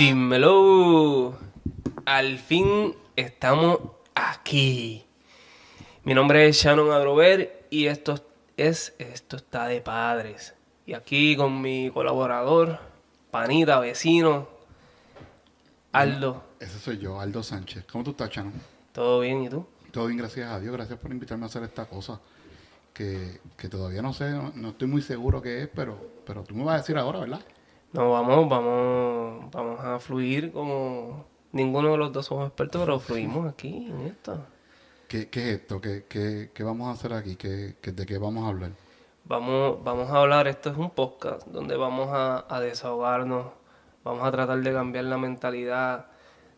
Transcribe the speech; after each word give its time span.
Dímelo. 0.00 1.36
Al 2.06 2.38
fin 2.38 2.96
estamos 3.16 3.80
aquí. 4.14 5.04
Mi 6.04 6.14
nombre 6.14 6.48
es 6.48 6.56
Shannon 6.56 6.90
Adrover 6.90 7.66
y 7.68 7.84
esto 7.84 8.14
es 8.56 8.94
esto 8.98 9.36
está 9.36 9.66
de 9.66 9.82
padres. 9.82 10.54
Y 10.86 10.94
aquí 10.94 11.36
con 11.36 11.60
mi 11.60 11.90
colaborador, 11.90 12.78
panita, 13.30 13.78
vecino, 13.78 14.48
Aldo. 15.92 16.44
Ese 16.58 16.78
soy 16.78 16.96
yo, 16.96 17.20
Aldo 17.20 17.42
Sánchez. 17.42 17.84
¿Cómo 17.84 18.02
tú 18.02 18.12
estás, 18.12 18.30
Chano? 18.30 18.52
¿Todo 18.92 19.20
bien 19.20 19.42
y 19.42 19.50
tú? 19.50 19.66
Todo 19.92 20.06
bien, 20.06 20.16
gracias 20.16 20.50
a 20.50 20.58
Dios. 20.60 20.72
Gracias 20.72 20.98
por 20.98 21.10
invitarme 21.10 21.44
a 21.44 21.48
hacer 21.48 21.62
esta 21.62 21.84
cosa. 21.84 22.18
Que, 22.94 23.38
que 23.54 23.68
todavía 23.68 24.00
no 24.00 24.14
sé, 24.14 24.30
no, 24.30 24.50
no 24.54 24.70
estoy 24.70 24.88
muy 24.88 25.02
seguro 25.02 25.42
qué 25.42 25.64
es, 25.64 25.68
pero, 25.68 25.98
pero 26.24 26.42
tú 26.42 26.54
me 26.54 26.64
vas 26.64 26.76
a 26.76 26.78
decir 26.78 26.96
ahora, 26.96 27.20
¿verdad? 27.20 27.42
No, 27.92 28.10
vamos, 28.12 28.48
vamos, 28.48 29.50
vamos 29.50 29.80
a 29.80 29.98
fluir 29.98 30.52
como 30.52 31.24
ninguno 31.52 31.90
de 31.92 31.96
los 31.98 32.12
dos 32.12 32.26
somos 32.26 32.46
expertos, 32.46 32.80
pero 32.82 33.00
fluimos 33.00 33.48
aquí 33.52 33.86
en 33.90 34.00
esto. 34.06 34.38
¿Qué, 35.08 35.28
qué 35.28 35.40
es 35.50 35.60
esto? 35.60 35.80
¿Qué, 35.80 36.04
qué, 36.08 36.50
qué 36.54 36.62
vamos 36.62 36.88
a 36.88 36.92
hacer 36.92 37.12
aquí? 37.12 37.34
¿Qué, 37.36 37.76
qué- 37.80 37.90
de 37.92 38.06
qué 38.06 38.18
vamos 38.18 38.44
a 38.44 38.48
hablar? 38.48 38.70
Vamos, 39.24 39.82
vamos 39.82 40.08
a 40.10 40.16
hablar, 40.20 40.46
esto 40.46 40.70
es 40.70 40.76
un 40.76 40.90
podcast 40.90 41.46
donde 41.48 41.76
vamos 41.76 42.08
a, 42.10 42.46
a 42.48 42.60
desahogarnos, 42.60 43.46
vamos 44.04 44.24
a 44.24 44.30
tratar 44.30 44.60
de 44.60 44.72
cambiar 44.72 45.04
la 45.06 45.18
mentalidad 45.18 46.06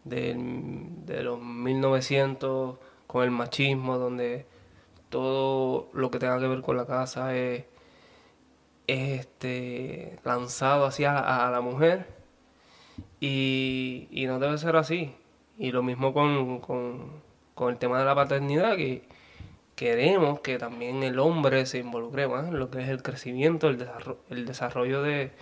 del- 0.05 1.05
de 1.07 1.23
los 1.23 1.41
1900 1.41 2.77
con 3.07 3.25
el 3.25 3.31
machismo, 3.31 3.97
donde 3.99 4.47
todo 5.09 5.89
lo 5.95 6.11
que 6.11 6.19
tenga 6.19 6.39
que 6.39 6.47
ver 6.47 6.61
con 6.63 6.77
la 6.77 6.87
casa 6.87 7.35
es, 7.35 7.61
es, 7.61 7.65
este, 8.87 10.19
lanzado 10.25 10.87
hacia 10.87 11.19
a 11.47 11.51
la 11.51 11.61
mujer 11.61 12.07
y, 13.21 14.09
y 14.11 14.27
no 14.27 14.39
debe 14.39 14.59
ser 14.59 14.77
así. 14.77 15.15
Y 15.59 15.71
lo 15.73 15.83
mismo 15.83 16.13
con, 16.13 16.61
con, 16.61 17.23
con 17.55 17.71
el 17.73 17.79
tema 17.79 17.99
de 17.99 18.05
la 18.05 18.15
paternidad, 18.15 18.77
que 18.77 19.07
queremos 19.75 20.41
que 20.41 20.59
también 20.59 21.03
el 21.03 21.19
hombre 21.19 21.67
se 21.67 21.79
involucre 21.79 22.27
más 22.29 22.49
en 22.49 22.59
lo 22.59 22.71
que 22.71 22.83
es 22.83 22.89
el 22.89 23.03
crecimiento, 23.03 23.69
el 23.69 23.79
desarrollo, 23.79 24.19
el 24.31 24.47
desarrollo 24.47 25.03
de, 25.03 25.33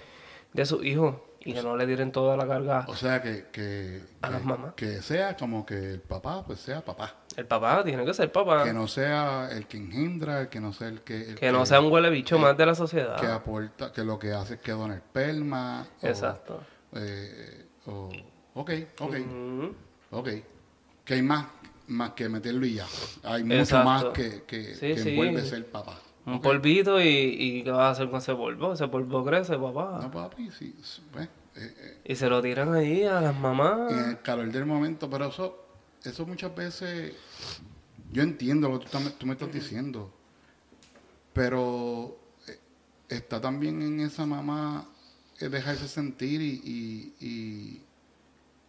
de 0.53 0.67
sus 0.67 0.85
hijos 0.85 1.17
y 1.43 1.55
que 1.55 1.63
no 1.63 1.77
le 1.77 1.87
tiren 1.87 2.13
toda 2.13 2.37
la 2.37 2.47
carga. 2.47 2.85
O 2.89 2.95
sea, 2.97 3.23
que, 3.23 3.47
que, 3.51 4.03
A 4.23 4.29
que- 4.29 4.33
las 4.35 4.45
mamás. 4.45 4.75
que 4.75 5.01
sea 5.03 5.37
como 5.37 5.65
que 5.65 5.93
el 5.93 6.01
papá, 6.01 6.45
pues 6.45 6.61
sea 6.61 6.85
papá. 6.85 7.15
El 7.37 7.47
papá 7.47 7.85
tiene 7.85 8.05
que 8.05 8.13
ser 8.13 8.31
papá, 8.33 8.65
Que 8.65 8.73
no 8.73 8.89
sea 8.89 9.49
el 9.53 9.67
que 9.67 9.77
engendra, 9.77 10.41
el 10.43 10.49
que 10.49 10.61
no 10.61 10.73
sea 10.73 10.89
el 10.89 11.03
que... 11.03 11.31
el 11.31 11.35
que 11.37 11.53
no 11.53 11.65
sea 11.65 11.81
un 11.81 11.91
huele 11.93 12.11
bicho 12.11 12.39
más 12.39 12.57
de 12.57 12.67
la 12.67 12.75
sociedad. 12.75 13.19
que 13.21 13.27
aporta, 13.27 13.93
que 13.93 14.03
lo 14.05 14.19
que 14.19 14.33
hace 14.33 14.55
es 14.55 14.61
que 14.61 14.73
dona 14.73 14.95
esperma. 14.97 15.87
o- 16.03 16.07
Exacto. 16.07 16.61
eh, 16.93 17.67
o- 17.87 18.11
ok, 18.55 18.71
ok, 19.01 19.15
ok. 20.11 20.29
Que 21.05 21.15
hay 21.15 21.23
más, 21.23 21.47
más 21.89 22.11
que 22.13 22.29
meterlo 22.29 22.67
y 22.67 22.75
ya. 22.75 22.87
Hay 23.23 23.45
mucho 23.45 23.57
Exacto. 23.61 23.85
más 23.89 24.05
que, 24.07 24.43
que, 24.45 24.75
Sí, 24.75 24.95
que 24.95 24.99
sí. 25.43 25.47
ser 25.49 25.67
papá. 25.71 25.99
Un 26.27 26.41
polvito 26.41 27.01
y, 27.01 27.07
y 27.09 27.63
¿qué 27.65 27.71
vas 27.71 27.81
a 27.81 27.91
hacer 27.91 28.11
con 28.11 28.19
ese 28.19 28.35
polvo? 28.35 28.73
Ese 28.75 28.87
polvo 28.89 29.25
crece, 29.25 29.57
papá. 29.57 30.01
No, 30.03 30.11
papi, 30.11 30.51
sí. 30.51 30.77
sí, 30.83 31.03
pues, 31.13 31.27
eh, 31.57 31.75
eh, 31.79 31.99
Y 32.05 32.15
se 32.17 32.29
lo 32.29 32.43
tiran 32.43 32.75
ahí 32.75 33.05
a 33.05 33.21
las 33.21 33.35
mamás. 33.37 33.91
en 33.93 34.11
el 34.11 34.21
calor 34.21 34.51
del 34.53 34.67
momento, 34.67 35.09
pero 35.09 35.27
eso, 35.29 35.65
eso 36.05 36.27
muchas 36.27 36.55
veces, 36.55 37.15
yo 38.13 38.23
entiendo 38.23 38.69
lo 38.69 38.81
que 38.81 38.89
tú, 38.89 39.27
me 39.27 39.33
estás 39.33 39.53
diciendo, 39.53 40.13
pero 41.33 42.19
eh, 42.49 42.59
está 43.09 43.41
también 43.41 43.83
en 43.83 44.01
esa 44.01 44.27
mamá 44.27 44.89
eh, 45.39 45.49
dejarse 45.49 45.89
sentir 45.89 46.41
y, 46.41 46.61
y, 46.65 47.27
y, 47.27 47.83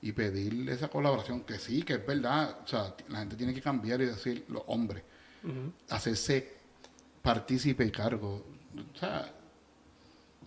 y 0.01 0.11
pedir 0.11 0.69
esa 0.69 0.89
colaboración, 0.89 1.41
que 1.41 1.57
sí, 1.57 1.83
que 1.83 1.93
es 1.93 2.05
verdad, 2.05 2.59
o 2.63 2.67
sea, 2.67 2.95
la 3.09 3.19
gente 3.19 3.35
tiene 3.35 3.53
que 3.53 3.61
cambiar 3.61 4.01
y 4.01 4.05
decir, 4.05 4.45
los 4.49 4.63
hombres, 4.67 5.03
hacerse 5.89 6.55
partícipe 7.21 7.83
y 7.85 7.91
cargo, 7.91 8.45
o 8.93 8.97
sea, 8.97 9.33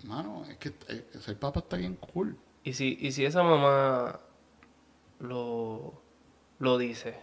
mano, 0.04 0.44
es 0.48 0.58
que 0.58 0.72
eh, 0.88 1.04
ser 1.20 1.38
papá 1.38 1.60
está 1.60 1.76
bien 1.76 1.96
cool. 1.96 2.36
Y 2.62 2.72
si, 2.72 2.96
y 3.00 3.12
si 3.12 3.24
esa 3.24 3.42
mamá 3.42 4.20
lo, 5.20 6.03
lo 6.58 6.78
dice, 6.78 7.14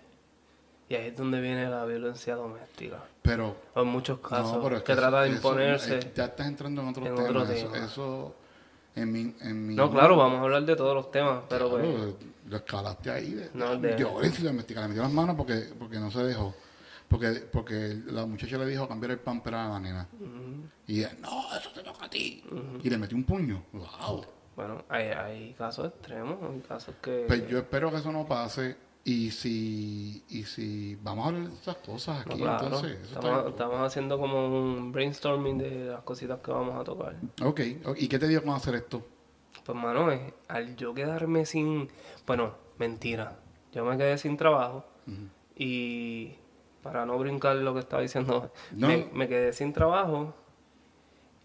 y 0.90 0.96
ahí 0.96 1.08
es 1.08 1.18
donde 1.18 1.40
viene 1.42 1.70
la 1.70 1.86
violencia 1.86 2.36
doméstica. 2.36 3.04
Pero 3.22 3.56
en 3.76 3.88
muchos 3.88 4.20
casos, 4.20 4.58
No, 4.58 4.64
pero 4.64 4.78
es 4.78 4.84
que, 4.84 4.92
eso- 4.92 5.02
trata 5.02 5.22
de 5.22 5.30
imponerse. 5.30 5.98
eh, 6.00 6.12
ya 6.16 6.26
estás 6.26 6.48
entrando 6.48 6.82
en 6.82 6.88
otro 6.90 7.06
en 7.06 7.16
tema. 7.16 7.28
otro 7.30 7.44
eso, 7.44 7.70
tema. 7.72 7.86
eso 7.86 8.36
en 8.96 9.12
mi, 9.12 9.36
en 9.42 9.68
mi 9.68 9.76
no, 9.76 9.90
claro, 9.92 10.18
vamos 10.18 10.40
a 10.40 10.44
hablar 10.44 10.64
de 10.66 10.76
todos 10.76 10.94
los 10.96 11.12
temas, 11.12 11.44
pero 11.48 11.70
pues, 11.70 11.84
Claro, 11.86 12.18
lo 12.50 12.58
escalaste 12.58 13.10
ahí. 13.12 13.32
De, 13.34 13.50
No, 13.54 13.78
de- 13.78 13.96
violencia 13.96 14.44
doméstica. 14.50 14.82
Le 14.82 14.88
metió 14.90 15.04
las 15.04 15.12
manos 15.12 15.36
porque, 15.36 15.70
porque 15.80 15.98
no 16.00 16.12
se 16.12 16.24
dejó. 16.24 16.54
Porque, 17.08 17.30
porque 17.52 18.02
la 18.08 18.26
muchacha 18.26 18.58
le 18.58 18.66
dijo 18.66 18.88
cambiar 18.88 19.12
el 19.12 19.20
pamper 19.20 19.54
a 19.56 19.68
la 19.70 19.80
nena. 19.82 20.08
Y 20.88 21.04
él, 21.04 21.10
no, 21.22 21.44
eso 21.58 21.70
te 21.72 21.84
toca 21.84 22.06
a 22.06 22.10
ti. 22.10 22.42
Y 22.84 22.90
le 22.90 22.98
metió 22.98 23.18
un 23.18 23.24
puño. 23.26 23.64
Wow. 23.74 24.26
bueno, 24.56 24.84
hay, 24.90 25.08
hay 25.08 25.54
casos 25.58 25.88
extremos, 25.88 26.38
hay 26.42 26.60
casos 26.62 26.96
que... 27.02 27.26
Pues 27.28 27.48
yo 27.50 27.60
espero 27.60 27.92
que 27.92 27.98
eso 27.98 28.12
no 28.14 28.26
pase. 28.26 28.76
Y 29.04 29.32
si, 29.32 30.24
y 30.30 30.44
si 30.44 30.96
vamos 31.02 31.26
a 31.26 31.30
hablar 31.30 31.50
de 31.50 31.56
estas 31.56 31.76
cosas 31.78 32.26
no, 32.28 32.34
aquí, 32.34 32.42
claro, 32.44 32.66
entonces. 32.66 33.00
Eso 33.12 33.48
estamos, 33.48 33.80
haciendo 33.82 34.20
como 34.20 34.46
un 34.48 34.92
brainstorming 34.92 35.58
de 35.58 35.86
las 35.86 36.04
cositas 36.04 36.40
que 36.40 36.52
vamos 36.52 36.80
a 36.80 36.84
tocar. 36.84 37.16
Ok. 37.44 37.62
¿Y 37.98 38.08
qué 38.08 38.20
te 38.20 38.28
dio 38.28 38.44
con 38.44 38.54
hacer 38.54 38.76
esto? 38.76 39.04
Pues, 39.66 39.76
mano, 39.78 40.12
es- 40.12 40.34
al 40.48 40.76
yo 40.76 40.94
quedarme 40.94 41.46
sin. 41.48 41.90
Bueno, 42.28 42.54
mentira. 42.78 43.40
Yo 43.72 43.84
me 43.86 43.98
quedé 43.98 44.18
sin 44.20 44.38
trabajo. 44.38 44.86
Y 45.56 46.36
para 46.84 47.06
no 47.06 47.18
brincar 47.18 47.56
lo 47.56 47.74
que 47.74 47.80
estaba 47.80 48.02
diciendo, 48.04 48.52
No. 48.72 48.88
me, 48.88 49.08
me 49.14 49.28
quedé 49.28 49.52
sin 49.54 49.74
trabajo. 49.74 50.36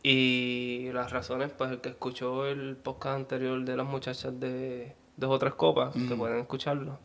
Y 0.02 0.90
las 0.92 1.10
razones, 1.10 1.50
pues 1.56 1.70
el 1.72 1.80
que 1.80 1.88
escuchó 1.88 2.46
el 2.46 2.76
podcast 2.76 3.16
anterior 3.16 3.64
de 3.64 3.76
las 3.76 3.86
muchachas 3.86 4.38
de 4.38 4.94
dos 5.16 5.30
o 5.30 5.38
tres 5.38 5.54
copas, 5.54 5.94
que 5.94 6.14
pueden 6.14 6.38
escucharlo, 6.38 6.98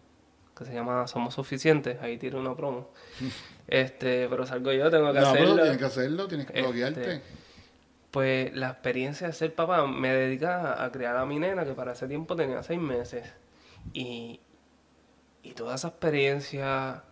que 0.58 0.66
se 0.66 0.74
llama 0.74 1.08
Somos 1.08 1.34
Suficientes, 1.34 2.02
ahí 2.02 2.18
tiene 2.18 2.38
una 2.38 2.56
promo. 2.56 2.90
este, 3.68 4.28
pero 4.30 4.46
salgo 4.46 4.72
yo, 4.72 4.90
tengo 4.92 5.12
que 5.14 5.20
No, 5.20 5.32
pero 5.32 5.44
hacerlo. 5.44 5.56
tienes 5.62 5.78
que 5.78 5.86
hacerlo, 5.86 6.28
tienes 6.28 6.48
que 6.48 6.54
Este, 6.54 6.62
bloquearte. 6.64 7.22
Pues 8.12 8.54
la 8.56 8.70
experiencia 8.70 9.28
de 9.28 9.34
ser 9.34 9.56
papá 9.56 9.88
me 9.88 10.14
dedica 10.14 10.84
a 10.84 10.92
criar 10.92 11.16
a 11.16 11.26
mi 11.26 11.40
nena 11.40 11.64
que 11.64 11.74
para 11.74 11.94
ese 11.94 12.08
tiempo 12.08 12.36
tenía 12.36 12.62
seis 12.62 12.80
meses. 12.80 13.32
Y, 13.94 14.42
y 15.44 15.54
toda 15.54 15.76
esa 15.76 15.88
experiencia 15.88 17.04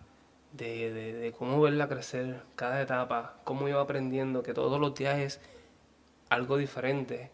de, 0.51 0.91
de, 0.93 1.13
de 1.13 1.31
cómo 1.31 1.61
verla 1.61 1.87
crecer, 1.87 2.41
cada 2.55 2.81
etapa, 2.81 3.35
cómo 3.45 3.69
iba 3.69 3.79
aprendiendo, 3.81 4.43
que 4.43 4.53
todos 4.53 4.79
los 4.79 4.93
días 4.93 5.17
es 5.19 5.41
algo 6.29 6.57
diferente. 6.57 7.31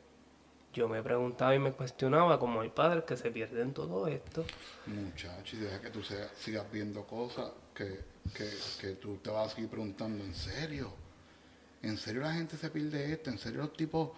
Yo 0.75 0.90
me 0.90 1.02
preguntaba 1.02 1.56
y 1.56 1.59
me 1.59 1.72
cuestionaba 1.72 2.38
cómo 2.38 2.59
hay 2.59 2.68
padres 2.68 3.06
que 3.06 3.16
se 3.16 3.31
pierden 3.31 3.74
todo 3.74 4.08
esto. 4.08 4.44
Muchacho, 4.88 5.56
y 5.56 5.59
deja 5.59 5.80
que 5.80 5.90
tú 5.90 6.02
sigas 6.03 6.69
viendo 6.69 7.08
cosas 7.08 7.50
que, 7.74 8.02
que, 8.36 8.50
que 8.81 8.96
tú 8.96 9.16
te 9.24 9.30
vas 9.30 9.47
a 9.47 9.56
seguir 9.56 9.69
preguntando, 9.69 10.22
¿en 10.22 10.36
serio? 10.36 10.91
¿En 11.81 11.97
serio 11.97 12.24
la 12.24 12.34
gente 12.34 12.58
se 12.58 12.69
pierde 12.69 13.13
esto? 13.13 13.30
¿En 13.30 13.38
serio 13.38 13.62
los 13.62 13.72
tipos 13.74 14.09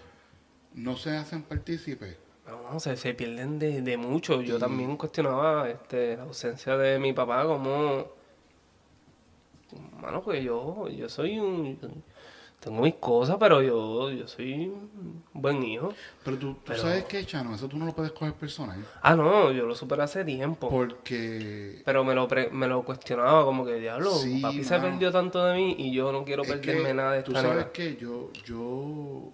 no 0.73 0.97
se 0.97 1.15
hacen 1.15 1.43
partícipes? 1.43 2.17
No, 2.47 2.73
no, 2.73 2.79
se, 2.79 2.97
se 2.97 3.13
pierden 3.13 3.59
de, 3.59 3.83
de 3.83 3.97
mucho. 3.97 4.41
Yo 4.41 4.57
también 4.57 4.97
cuestionaba 4.97 5.69
este, 5.69 6.17
la 6.17 6.23
ausencia 6.23 6.75
de 6.75 6.97
mi 6.97 7.13
papá 7.13 7.43
como... 7.43 8.07
Mano, 10.01 10.23
pues 10.23 10.43
yo, 10.43 10.87
yo 10.89 11.07
soy 11.07 11.37
un... 11.37 12.03
Tengo 12.59 12.81
mis 12.81 12.95
cosas, 12.95 13.37
pero 13.39 13.61
yo, 13.61 14.09
yo 14.11 14.27
soy 14.27 14.67
un 14.67 15.23
buen 15.31 15.61
hijo. 15.63 15.93
Pero 16.25 16.37
tú, 16.37 16.53
tú 16.55 16.59
Pero- 16.65 16.81
sabes 16.81 17.03
que, 17.05 17.23
Chano, 17.25 17.53
eso 17.53 17.67
tú 17.67 17.77
no 17.77 17.85
lo 17.85 17.93
puedes 17.93 18.11
coger 18.11 18.33
personal. 18.33 18.83
Ah, 19.03 19.15
no, 19.15 19.51
yo 19.51 19.65
lo 19.67 19.75
superé 19.75 20.01
hace 20.03 20.25
tiempo. 20.25 20.67
Porque 20.67 21.81
Pero 21.85 22.03
me 22.03 22.15
lo, 22.15 22.27
pre- 22.27 22.49
me 22.49 22.67
lo 22.67 22.83
cuestionaba 22.83 23.45
como 23.45 23.63
que, 23.63 23.75
diablo, 23.75 24.11
Sí, 24.15 24.41
papi 24.41 24.63
se 24.63 24.79
perdió 24.79 25.11
tanto 25.11 25.45
de 25.45 25.55
mí 25.55 25.75
y 25.77 25.93
yo 25.93 26.11
no 26.11 26.25
quiero 26.25 26.41
es 26.43 26.49
perderme 26.49 26.93
nada 26.95 27.13
de 27.13 27.23
tú 27.23 27.31
esta 27.31 27.41
sabes 27.43 27.57
nena. 27.57 27.71
que 27.71 27.95
yo, 27.95 28.31
yo, 28.43 29.31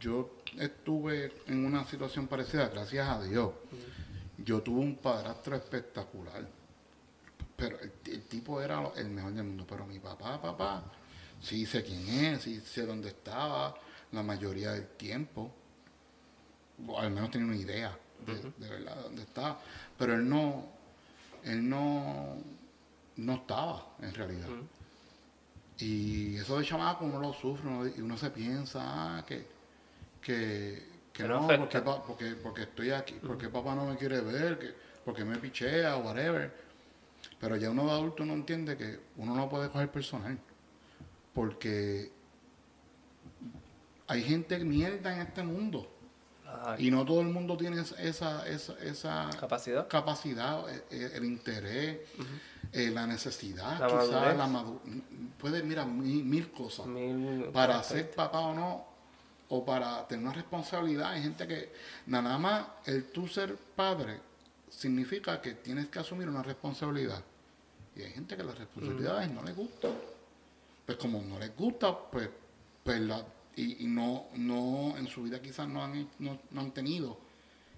yo 0.00 0.30
estuve 0.58 1.32
en 1.46 1.64
una 1.64 1.84
situación 1.84 2.26
parecida, 2.26 2.68
gracias 2.68 3.08
a 3.08 3.22
Dios. 3.22 3.52
Yo 4.36 4.60
tuve 4.62 4.80
un 4.80 4.96
padrastro 4.96 5.54
espectacular. 5.56 6.46
Pero 7.56 7.78
el, 7.80 7.92
el 8.12 8.22
tipo 8.24 8.60
era 8.60 8.82
el 8.96 9.10
mejor 9.10 9.32
del 9.32 9.44
mundo. 9.44 9.64
Pero 9.68 9.86
mi 9.86 9.98
papá, 10.00 10.40
papá, 10.42 10.84
sí 11.42 11.66
sé 11.66 11.82
quién 11.84 12.08
es, 12.08 12.42
sí 12.42 12.60
sé 12.60 12.86
dónde 12.86 13.08
estaba 13.08 13.74
la 14.12 14.22
mayoría 14.22 14.72
del 14.72 14.86
tiempo. 14.88 15.52
O 16.86 16.98
al 16.98 17.10
menos 17.10 17.30
tenía 17.30 17.46
una 17.48 17.56
idea 17.56 17.96
de, 18.26 18.34
de 18.56 18.68
verdad 18.68 18.96
dónde 19.02 19.22
estaba. 19.22 19.60
Pero 19.98 20.14
él 20.14 20.28
no, 20.28 20.66
él 21.44 21.68
no, 21.68 22.36
no 23.16 23.32
estaba 23.34 23.94
en 24.00 24.14
realidad. 24.14 24.48
Y 25.78 26.36
eso 26.36 26.58
de 26.58 26.64
chamaco 26.64 27.04
uno 27.04 27.20
lo 27.20 27.32
sufre 27.32 27.68
uno- 27.68 27.86
y 27.86 28.00
uno 28.00 28.16
se 28.16 28.30
piensa 28.30 29.18
ah, 29.18 29.24
que, 29.26 29.46
que, 30.20 30.88
que 31.12 31.22
no, 31.40 31.46
porque, 31.58 31.78
porque, 32.06 32.30
porque 32.42 32.62
estoy 32.62 32.90
aquí, 32.90 33.14
porque 33.28 33.48
papá 33.48 33.74
no 33.74 33.84
me 33.86 33.96
quiere 33.96 34.20
ver, 34.20 34.58
que, 34.58 34.74
porque 35.04 35.24
me 35.24 35.36
pichea, 35.38 35.96
whatever. 35.96 36.52
Pero 37.40 37.56
ya 37.56 37.70
uno 37.70 37.86
de 37.86 37.92
adulto 37.92 38.24
no 38.24 38.34
entiende 38.34 38.76
que 38.76 38.98
uno 39.16 39.34
no 39.34 39.48
puede 39.48 39.68
coger 39.70 39.90
personal. 39.90 40.36
Porque 41.38 42.10
hay 44.08 44.22
gente 44.24 44.58
mierda 44.64 45.14
en 45.14 45.20
este 45.20 45.44
mundo. 45.44 45.88
Ay, 46.64 46.88
Y 46.88 46.90
no 46.90 47.04
todo 47.04 47.20
el 47.20 47.28
mundo 47.28 47.56
tiene 47.56 47.80
esa, 47.80 48.48
esa, 48.48 48.76
esa 48.82 49.30
capacidad. 49.38 49.86
capacidad, 49.86 50.68
eh, 50.68 50.82
eh, 50.90 51.10
el 51.14 51.24
interés, 51.26 51.98
eh, 52.72 52.90
la 52.90 53.06
necesidad, 53.06 53.78
La 53.78 53.86
quizás 53.86 54.10
madurez. 54.10 54.36
la 54.36 54.46
madurez. 54.48 54.80
Puede, 55.38 55.62
mira, 55.62 55.84
mil, 55.84 56.24
mil 56.24 56.50
cosas. 56.50 56.86
Mil- 56.86 57.50
Para 57.52 57.80
ser 57.84 58.10
papá 58.10 58.40
o 58.40 58.54
no, 58.54 58.84
o 59.50 59.64
para 59.64 60.08
tener 60.08 60.24
una 60.24 60.34
responsabilidad. 60.34 61.12
Hay 61.12 61.22
gente 61.22 61.46
que 61.46 61.72
nada 62.06 62.36
más 62.36 62.66
el 62.86 63.12
tú 63.12 63.28
ser 63.28 63.54
padre 63.76 64.18
significa 64.70 65.40
que 65.40 65.52
tienes 65.54 65.86
que 65.86 66.00
asumir 66.00 66.28
una 66.28 66.42
responsabilidad. 66.42 67.22
Y 67.94 68.02
hay 68.02 68.10
gente 68.10 68.36
que 68.36 68.42
las 68.42 68.58
responsabilidades 68.58 69.30
no 69.30 69.42
les 69.44 69.54
gustan. 69.54 69.92
Pues 70.88 70.96
como 70.96 71.20
no 71.20 71.38
les 71.38 71.54
gusta, 71.54 71.94
pues, 72.10 72.30
pues 72.82 72.98
la, 72.98 73.22
y, 73.56 73.84
y 73.84 73.86
no, 73.88 74.28
no, 74.36 74.96
en 74.96 75.06
su 75.06 75.22
vida 75.22 75.38
quizás 75.42 75.68
no 75.68 75.84
han, 75.84 76.08
no, 76.18 76.38
no 76.50 76.60
han 76.62 76.70
tenido 76.72 77.18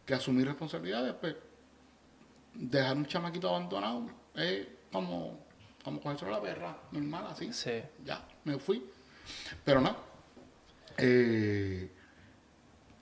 que 0.07 0.15
asumir 0.15 0.47
responsabilidades, 0.47 1.15
pues 1.21 1.35
dejar 2.55 2.97
un 2.97 3.07
chamaquito 3.07 3.49
abandonado 3.49 4.07
es 4.37 4.65
como, 4.93 5.41
como 5.83 6.01
cogerse 6.01 6.31
la 6.31 6.41
perra, 6.41 6.79
normal, 6.93 7.27
así 7.31 7.53
Sí. 7.53 7.83
ya, 8.05 8.25
me 8.45 8.61
fui. 8.61 8.89
Pero 9.65 9.81
no. 9.81 9.97
Eh, 10.97 11.91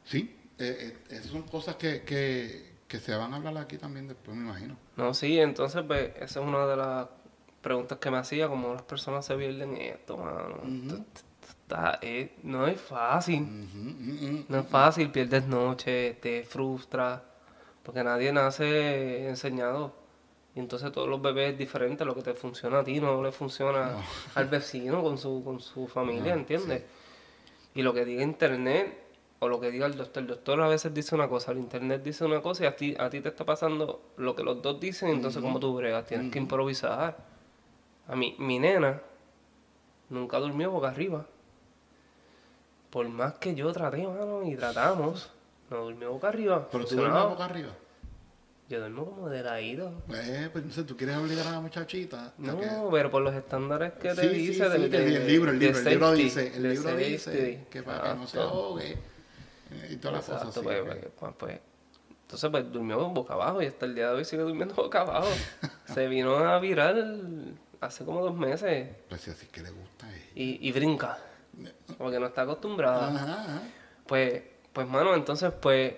sí, 0.04 0.34
eh, 0.58 0.96
eh, 1.10 1.16
esas 1.16 1.26
son 1.26 1.42
cosas 1.42 1.76
que, 1.76 2.00
que, 2.04 2.76
que 2.88 2.98
se 2.98 3.14
van 3.14 3.34
a 3.34 3.36
hablar 3.36 3.58
aquí 3.58 3.76
también 3.76 4.08
después, 4.08 4.34
me 4.34 4.44
imagino. 4.48 4.78
No, 4.96 5.12
sí, 5.12 5.38
entonces, 5.38 5.82
pues, 5.86 6.16
esa 6.16 6.40
es 6.40 6.46
una 6.46 6.66
de 6.66 6.76
las 6.78 7.08
preguntas 7.60 7.98
que 7.98 8.10
me 8.10 8.18
hacía, 8.18 8.48
cómo 8.48 8.72
las 8.74 8.82
personas 8.82 9.24
se 9.26 9.34
pierden 9.36 9.76
en 9.76 9.82
esto, 9.94 10.16
mano. 10.16 10.58
Está- 11.48 11.98
eh, 12.02 12.32
no 12.44 12.66
es 12.66 12.80
fácil. 12.80 14.44
No 14.48 14.58
es 14.60 14.66
fácil, 14.68 15.10
pierdes 15.10 15.46
noche, 15.46 16.14
te 16.20 16.42
frustras, 16.44 17.20
porque 17.82 18.02
nadie 18.04 18.32
nace 18.32 19.28
enseñado. 19.28 19.92
Y 20.54 20.60
entonces 20.60 20.90
todos 20.92 21.08
los 21.08 21.20
bebés 21.20 21.52
es 21.52 21.58
diferente, 21.58 22.04
lo 22.04 22.14
que 22.14 22.22
te 22.22 22.34
funciona 22.34 22.80
a 22.80 22.84
ti 22.84 23.00
no 23.00 23.22
le 23.22 23.32
funciona 23.32 23.92
No. 23.92 24.02
al 24.34 24.46
vecino 24.46 25.02
con 25.02 25.18
su, 25.18 25.42
con 25.44 25.60
su 25.60 25.86
familia, 25.86 26.34
No, 26.34 26.40
¿entiendes? 26.40 26.82
Y 27.74 27.82
lo 27.82 27.92
que 27.94 28.04
diga 28.04 28.22
internet 28.22 29.04
o 29.40 29.46
lo 29.48 29.60
que 29.60 29.70
diga 29.70 29.86
el 29.86 29.96
doctor, 29.96 30.22
el 30.22 30.26
doctor 30.28 30.60
a 30.62 30.68
veces 30.68 30.92
dice 30.92 31.14
una 31.14 31.28
cosa, 31.28 31.52
el 31.52 31.58
internet 31.58 32.02
dice 32.02 32.24
una 32.24 32.40
cosa 32.40 32.64
y 32.64 32.66
a 32.66 32.74
ti, 32.74 32.96
a 32.98 33.08
ti 33.08 33.20
te 33.20 33.28
está 33.28 33.44
pasando 33.44 34.00
lo 34.16 34.34
que 34.34 34.42
los 34.42 34.60
dos 34.62 34.80
dicen, 34.80 35.10
entonces 35.10 35.40
¿cómo 35.40 35.60
tú 35.60 35.76
bregas? 35.76 36.06
Tienes 36.06 36.32
que 36.32 36.38
improvisar. 36.38 37.37
A 38.08 38.16
mí, 38.16 38.34
mi 38.38 38.58
nena 38.58 39.00
nunca 40.08 40.38
durmió 40.38 40.70
boca 40.70 40.88
arriba. 40.88 41.26
Por 42.90 43.08
más 43.08 43.34
que 43.34 43.54
yo 43.54 43.70
traté, 43.72 44.06
mano, 44.06 44.42
y 44.44 44.56
tratamos, 44.56 45.30
no 45.70 45.84
durmió 45.84 46.12
boca 46.12 46.28
arriba. 46.28 46.66
Pero 46.72 46.86
tú 46.86 46.96
duermes 46.96 47.22
boca 47.24 47.44
arriba. 47.44 47.68
Yo 48.70 48.80
duermo 48.80 49.04
como 49.06 49.28
de 49.30 49.42
ladito. 49.42 49.90
Pues, 50.06 50.20
pues 50.50 50.56
entonces 50.64 50.86
tú 50.86 50.96
quieres 50.96 51.16
obligar 51.16 51.46
a 51.46 51.52
la 51.52 51.60
muchachita. 51.60 52.32
No, 52.38 52.58
que- 52.58 52.66
pero 52.90 53.10
por 53.10 53.22
los 53.22 53.34
estándares 53.34 53.92
que 53.94 54.14
te 54.14 54.22
Sí, 54.22 54.28
dice 54.28 54.64
sí, 54.64 54.70
del- 54.70 54.94
el 54.94 55.26
libro, 55.26 55.50
el 55.50 55.58
libro, 55.58 55.78
el 55.78 55.84
libro 55.84 56.12
dice, 56.12 56.54
el 56.54 56.62
libro 56.70 56.96
dice 56.96 57.66
que 57.70 57.82
para 57.82 58.12
que 58.12 58.18
no 58.18 58.26
se 58.26 58.38
ahogue 58.40 58.92
eh, 59.70 59.88
y 59.90 59.96
todas 59.96 60.16
las 60.28 60.42
cosas 60.42 60.62
pues, 60.62 60.82
pues, 61.18 61.34
pues, 61.38 61.60
entonces 62.22 62.50
pues 62.50 62.70
durmió 62.72 63.08
boca 63.08 63.34
abajo 63.34 63.62
y 63.62 63.66
hasta 63.66 63.86
el 63.86 63.94
día 63.94 64.08
de 64.10 64.16
hoy 64.16 64.24
sigue 64.26 64.42
durmiendo 64.42 64.74
boca 64.74 65.00
abajo. 65.02 65.28
Se 65.94 66.06
vino 66.08 66.36
a 66.36 66.58
virar 66.58 66.94
hace 67.80 68.04
como 68.04 68.20
dos 68.22 68.34
meses 68.36 68.88
Pues 69.08 69.20
si 69.22 69.30
así 69.30 69.46
que 69.46 69.62
le 69.62 69.70
gusta 69.70 70.06
a 70.06 70.14
ella. 70.14 70.24
y, 70.34 70.68
y 70.68 70.72
brinca. 70.72 71.18
Porque 71.96 72.18
no 72.20 72.26
está 72.26 72.42
acostumbrada. 72.42 73.08
Ajá, 73.08 73.42
ajá. 73.42 73.62
Pues, 74.06 74.42
pues 74.72 74.86
mano, 74.88 75.14
entonces 75.14 75.52
pues 75.60 75.94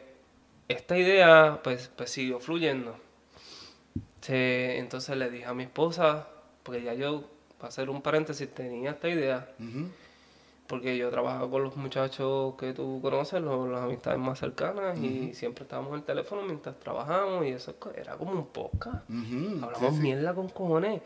esta 0.69 0.97
idea 0.97 1.61
pues, 1.63 1.91
pues 1.97 2.11
siguió 2.11 2.41
fluyendo. 2.41 2.97
Se- 4.21 4.79
entonces 4.79 5.17
le 5.17 5.31
dije 5.31 5.47
a 5.47 5.55
mi 5.55 5.65
esposa, 5.65 6.29
porque 6.63 6.83
ya 6.83 6.95
yo, 6.95 7.25
para 7.59 7.69
hacer 7.69 7.89
un 7.91 8.03
paréntesis, 8.03 8.53
tenía 8.55 8.91
esta 8.93 9.09
idea, 9.09 9.51
porque 10.67 10.97
yo 10.97 11.11
trabajaba 11.11 11.51
con 11.51 11.63
los 11.65 11.77
muchachos 11.77 12.55
que 12.57 12.73
tú 12.75 13.01
conoces, 13.03 13.41
los, 13.43 13.69
las 13.69 13.83
amistades 13.83 14.19
más 14.19 14.39
cercanas, 14.39 14.99
y 14.99 15.35
siempre 15.35 15.65
estábamos 15.65 15.93
en 15.93 15.99
el 16.01 16.05
teléfono 16.05 16.43
mientras 16.43 16.79
trabajamos, 16.79 17.45
y 17.47 17.49
eso 17.49 17.75
era 17.97 18.17
como 18.17 18.33
un 18.33 18.47
podcast. 18.49 19.09
Hablamos 19.09 19.91
sí, 19.91 19.97
sí. 19.97 20.01
mierda 20.03 20.35
con 20.35 20.49
cojones 20.49 21.01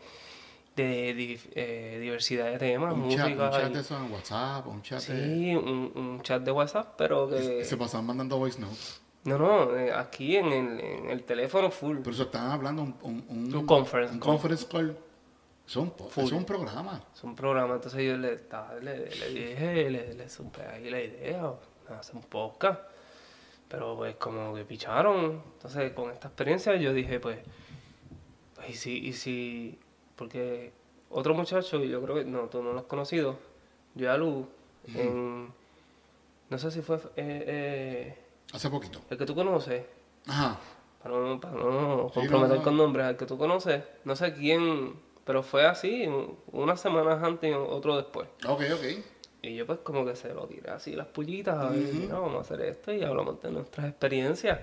de 0.75 1.13
di- 1.13 1.39
eh, 1.53 1.97
diversidad 2.01 2.51
de 2.51 2.57
temas, 2.57 2.93
Un 2.93 3.09
chat, 3.09 3.27
música. 3.29 3.45
un 3.45 3.51
chat 3.51 3.71
de 3.73 3.79
eso 3.79 3.97
en 3.97 4.11
WhatsApp, 4.11 4.67
un 4.67 4.81
chat 4.81 5.01
de... 5.03 5.25
sí, 5.35 5.55
un, 5.55 5.91
un 5.95 6.21
chat 6.21 6.41
de 6.43 6.51
WhatsApp, 6.51 6.95
pero 6.97 7.29
que... 7.29 7.63
Se 7.63 7.77
pasaban 7.77 8.05
mandando 8.07 8.37
voice 8.37 8.59
notes. 8.59 9.01
No, 9.23 9.37
no, 9.39 9.75
eh, 9.75 9.91
aquí 9.93 10.35
en 10.35 10.47
el, 10.51 10.79
en 10.79 11.09
el 11.09 11.23
teléfono 11.23 11.71
full. 11.71 11.97
Pero 11.99 12.11
eso 12.11 12.23
estaban 12.23 12.51
hablando 12.51 12.83
un, 12.83 12.95
un, 13.01 13.25
un, 13.29 13.55
Un 13.55 13.65
conference 13.65 14.13
un 14.13 14.19
conference 14.19 14.67
call. 14.69 14.97
Son, 15.65 15.89
po- 15.89 16.09
Full. 16.09 16.25
es 16.25 16.31
un 16.31 16.45
programa. 16.45 17.01
Es 17.11 17.23
un 17.23 17.35
programa, 17.35 17.73
entonces 17.73 18.03
yo 18.05 18.15
le, 18.17 18.37
le, 18.83 19.09
le 19.09 19.29
dije, 19.29 19.89
le, 19.89 20.13
le 20.13 20.29
supe 20.29 20.61
ahí 20.61 20.91
la 20.91 21.01
idea, 21.01 21.53
hacer 21.97 22.15
un 22.17 22.21
podcast. 22.21 22.81
Pero 23.67 23.95
pues 23.97 24.15
como 24.17 24.53
que 24.53 24.63
picharon. 24.63 25.41
Entonces 25.55 25.91
con 25.93 26.11
esta 26.11 26.27
experiencia 26.27 26.75
yo 26.75 26.93
dije, 26.93 27.19
pues 27.19 27.39
y 28.69 28.73
si, 28.73 28.97
y 29.07 29.13
si, 29.13 29.79
porque 30.15 30.71
otro 31.09 31.33
muchacho, 31.33 31.83
y 31.83 31.89
yo 31.89 32.01
creo 32.01 32.15
que, 32.15 32.25
no, 32.25 32.41
tú 32.43 32.61
no 32.63 32.73
lo 32.73 32.79
has 32.79 32.85
conocido, 32.85 33.37
yo 33.95 34.11
a 34.11 34.17
Luz, 34.17 34.45
en, 34.93 35.51
no 36.49 36.57
sé 36.57 36.71
si 36.71 36.81
fue 36.81 36.97
eh, 36.97 37.01
eh, 37.17 38.17
Hace 38.53 38.69
poquito. 38.69 39.01
el 39.09 39.17
que 39.17 39.25
tú 39.25 39.33
conoces, 39.35 39.83
Ajá. 40.27 40.59
para 41.01 41.15
no, 41.17 41.39
para 41.39 41.53
no 41.55 42.09
Sí, 42.13 42.19
comprometer 42.19 42.49
no, 42.51 42.55
no. 42.57 42.63
con 42.63 42.77
nombres 42.77 43.05
al 43.05 43.17
que 43.17 43.25
tú 43.25 43.37
conoces, 43.37 43.83
no 44.03 44.15
sé 44.15 44.33
quién, 44.33 44.93
pero 45.25 45.41
fue 45.43 45.65
así, 45.65 46.05
un- 46.07 46.37
unas 46.51 46.79
semanas 46.79 47.21
antes 47.23 47.49
y 47.49 47.53
otro 47.53 47.95
después. 47.95 48.27
Ok, 48.47 48.61
ok. 48.73 49.03
Y 49.41 49.55
yo 49.55 49.65
pues 49.67 49.79
como 49.79 50.05
que 50.05 50.15
se 50.15 50.33
lo 50.33 50.47
tiré 50.47 50.71
así 50.71 50.95
las 50.95 51.07
pullitas, 51.07 51.55
a 51.57 51.69
ver, 51.69 51.93
mira, 51.93 52.15
vamos 52.19 52.37
a 52.37 52.41
hacer 52.41 52.61
esto 52.67 52.91
y 52.93 53.03
hablamos 53.03 53.39
de 53.41 53.51
nuestras 53.51 53.87
experiencias. 53.87 54.59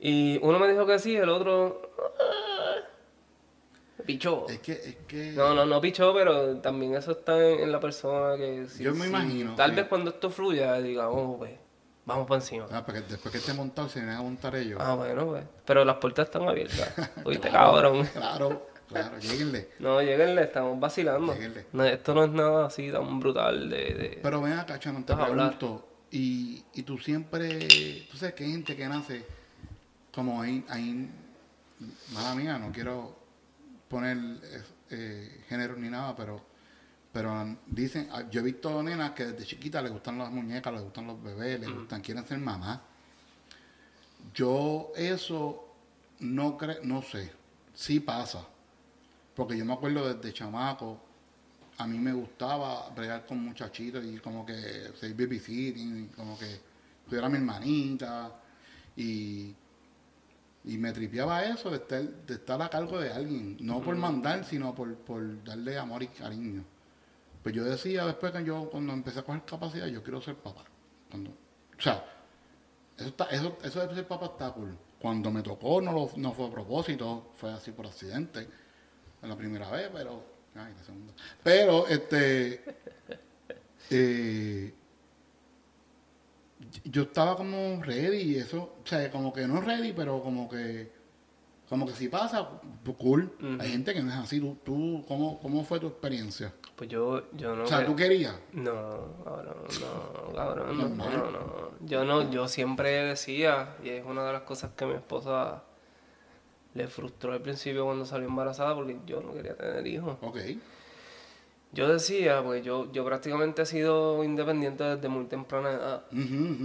Y 0.00 0.38
uno 0.42 0.58
me 0.58 0.68
dijo 0.70 0.86
que 0.86 0.98
sí, 0.98 1.16
el 1.16 1.28
otro 1.28 1.90
pichó. 4.08 4.46
Es 4.48 4.58
que, 4.60 4.72
es 4.72 4.96
que... 5.06 5.32
No, 5.32 5.54
no, 5.54 5.64
no 5.66 5.80
pichó, 5.80 6.12
pero 6.14 6.56
también 6.56 6.94
eso 6.96 7.12
está 7.12 7.38
en, 7.46 7.60
en 7.60 7.70
la 7.72 7.78
persona 7.78 8.36
que... 8.36 8.66
si- 8.66 8.82
Yo 8.82 8.92
me 8.94 9.02
si- 9.02 9.08
imagino, 9.10 9.54
Tal 9.54 9.72
vez 9.72 9.86
cuando 9.86 10.10
esto 10.10 10.30
fluya, 10.30 10.74
digamos, 10.80 11.36
pues, 11.38 11.52
vamos 12.06 12.26
para 12.26 12.40
encima. 12.40 12.66
Ah, 12.72 12.84
porque 12.84 13.02
después 13.02 13.30
que 13.30 13.38
esté 13.38 13.52
montado, 13.54 13.88
se 13.88 14.00
vienen 14.00 14.16
a 14.16 14.22
montar 14.22 14.56
ellos. 14.56 14.80
Ah, 14.82 14.94
bueno, 14.94 15.26
pues. 15.26 15.44
Pero 15.66 15.84
las 15.84 15.96
puertas 15.98 16.24
están 16.26 16.48
abiertas. 16.48 16.92
Oíste, 17.24 17.50
cabrón. 17.50 18.04
Claro, 18.14 18.66
claro, 18.88 19.18
lleguenle. 19.18 19.68
No, 19.78 20.00
lleguenle, 20.00 20.42
estamos 20.42 20.80
vacilando. 20.80 21.34
Lléguenle. 21.34 21.66
No, 21.72 21.84
esto 21.84 22.14
no 22.14 22.24
es 22.24 22.30
nada 22.30 22.66
así 22.66 22.90
tan 22.90 23.20
brutal 23.20 23.68
de... 23.68 23.76
de- 23.76 24.20
Pero 24.22 24.40
ven 24.40 24.54
acá, 24.54 24.78
Chano, 24.78 25.04
te 25.04 25.12
Vas 25.12 25.22
a 25.22 25.26
hablar. 25.26 25.58
pregunto. 25.58 25.84
Y, 26.10 26.64
y 26.72 26.82
tú 26.84 26.96
siempre... 26.98 27.68
Tú 28.10 28.16
sabes 28.16 28.34
que 28.34 28.44
hay 28.44 28.52
gente 28.52 28.74
que 28.74 28.88
nace 28.88 29.24
como 30.14 30.40
ahí... 30.40 30.64
ahí 30.70 31.10
mala 32.12 32.34
mía, 32.34 32.58
no 32.58 32.72
quiero 32.72 33.17
poner 33.88 34.18
eh, 34.90 35.44
género 35.48 35.76
ni 35.76 35.88
nada, 35.88 36.14
pero... 36.16 36.58
Pero 37.12 37.56
dicen... 37.66 38.08
ah, 38.12 38.24
Yo 38.30 38.40
he 38.40 38.44
visto 38.44 38.82
nenas 38.82 39.12
que 39.12 39.26
desde 39.26 39.44
chiquitas 39.44 39.82
les 39.82 39.92
gustan 39.92 40.18
las 40.18 40.30
muñecas, 40.30 40.72
les 40.72 40.82
gustan 40.82 41.06
los 41.06 41.22
bebés, 41.22 41.60
les 41.60 41.70
gustan... 41.70 42.00
Quieren 42.00 42.26
ser 42.26 42.38
mamá. 42.38 42.82
Yo 44.34 44.92
eso 44.94 45.74
no 46.20 46.56
creo... 46.56 46.78
No 46.84 47.02
sé. 47.02 47.32
Sí 47.74 48.00
pasa. 48.00 48.46
Porque 49.34 49.56
yo 49.56 49.64
me 49.64 49.72
acuerdo 49.72 50.12
desde 50.12 50.32
chamaco, 50.32 51.00
a 51.78 51.86
mí 51.86 51.98
me 51.98 52.12
gustaba 52.12 52.90
bregar 52.90 53.24
con 53.24 53.38
muchachitos 53.44 54.04
y 54.04 54.18
como 54.18 54.44
que 54.44 54.90
ser 54.98 55.14
babysitting, 55.14 56.08
como 56.08 56.36
que 56.36 56.60
cuidar 57.08 57.26
a 57.26 57.28
mi 57.28 57.36
hermanita 57.36 58.32
y, 58.96 59.54
y 60.68 60.78
me 60.78 60.92
tripeaba 60.92 61.44
eso 61.44 61.70
de 61.70 61.78
estar, 61.78 62.02
de 62.02 62.34
estar 62.34 62.60
a 62.62 62.68
cargo 62.68 63.00
de 63.00 63.10
alguien, 63.12 63.56
no 63.60 63.80
por 63.80 63.96
mandar, 63.96 64.44
sino 64.44 64.74
por, 64.74 64.94
por 64.98 65.42
darle 65.42 65.76
amor 65.78 66.02
y 66.02 66.08
cariño. 66.08 66.62
Pues 67.42 67.54
yo 67.54 67.64
decía 67.64 68.04
después 68.06 68.32
que 68.32 68.44
yo, 68.44 68.68
cuando 68.70 68.92
empecé 68.92 69.20
a 69.20 69.22
coger 69.22 69.44
capacidad, 69.44 69.86
yo 69.86 70.02
quiero 70.02 70.20
ser 70.20 70.36
papá. 70.36 70.64
Cuando, 71.10 71.30
o 71.30 71.80
sea, 71.82 72.04
eso, 72.96 73.08
está, 73.08 73.24
eso, 73.26 73.56
eso 73.62 73.86
de 73.86 73.94
ser 73.94 74.06
papá 74.06 74.26
está 74.26 74.52
cool. 74.52 74.76
Cuando 75.00 75.30
me 75.30 75.42
tocó 75.42 75.80
no, 75.80 75.92
lo- 75.92 76.10
no 76.16 76.32
fue 76.32 76.48
a 76.48 76.50
propósito, 76.50 77.30
fue 77.36 77.50
así 77.52 77.70
por 77.72 77.86
accidente. 77.86 78.46
En 79.22 79.28
la 79.28 79.36
primera 79.36 79.70
vez, 79.70 79.90
pero. 79.92 80.22
Ay, 80.54 80.72
la 80.76 80.84
segunda. 80.84 81.12
Pero, 81.42 81.86
este. 81.88 82.62
eh, 83.90 84.74
yo 86.84 87.02
estaba 87.02 87.36
como 87.36 87.82
ready 87.82 88.22
y 88.22 88.36
eso, 88.36 88.76
o 88.82 88.86
sea, 88.86 89.10
como 89.10 89.32
que 89.32 89.46
no 89.46 89.60
ready, 89.60 89.92
pero 89.92 90.22
como 90.22 90.48
que, 90.48 90.90
como 91.68 91.86
que 91.86 91.92
si 91.92 92.08
pasa, 92.08 92.48
pues 92.82 92.96
cool. 92.96 93.32
Hay 93.60 93.70
gente 93.70 93.92
que 93.94 94.02
no 94.02 94.10
es 94.10 94.16
así. 94.16 94.40
¿Tú, 94.40 94.56
tú 94.64 95.04
cómo, 95.06 95.38
cómo 95.40 95.64
fue 95.64 95.78
tu 95.78 95.86
experiencia? 95.86 96.52
Pues 96.76 96.88
yo, 96.88 97.30
yo 97.32 97.54
no... 97.54 97.64
O 97.64 97.66
sea, 97.66 97.84
¿tú 97.84 97.94
querías? 97.94 98.34
No, 98.52 99.22
cabrón, 99.24 99.56
no, 99.80 100.34
cabrón, 100.34 100.78
no, 100.78 100.88
no, 100.88 101.30
no. 101.30 101.70
Yo 101.80 102.04
no, 102.04 102.30
yo 102.30 102.48
siempre 102.48 102.90
decía, 103.04 103.76
y 103.84 103.90
es 103.90 104.04
una 104.04 104.24
de 104.24 104.32
las 104.32 104.42
cosas 104.42 104.70
que 104.76 104.86
mi 104.86 104.94
esposa 104.94 105.64
le 106.74 106.86
frustró 106.86 107.32
al 107.32 107.42
principio 107.42 107.84
cuando 107.84 108.04
salió 108.04 108.28
embarazada 108.28 108.74
porque 108.74 108.98
yo 109.06 109.20
no 109.20 109.32
quería 109.32 109.56
tener 109.56 109.86
hijos. 109.86 110.16
Ok. 110.22 110.38
Yo 111.72 111.86
decía, 111.92 112.42
pues 112.42 112.64
yo, 112.64 112.90
yo 112.92 113.04
prácticamente 113.04 113.62
he 113.62 113.66
sido 113.66 114.24
independiente 114.24 114.84
desde 114.84 115.08
muy 115.08 115.26
temprana 115.26 115.70
edad. 115.70 116.04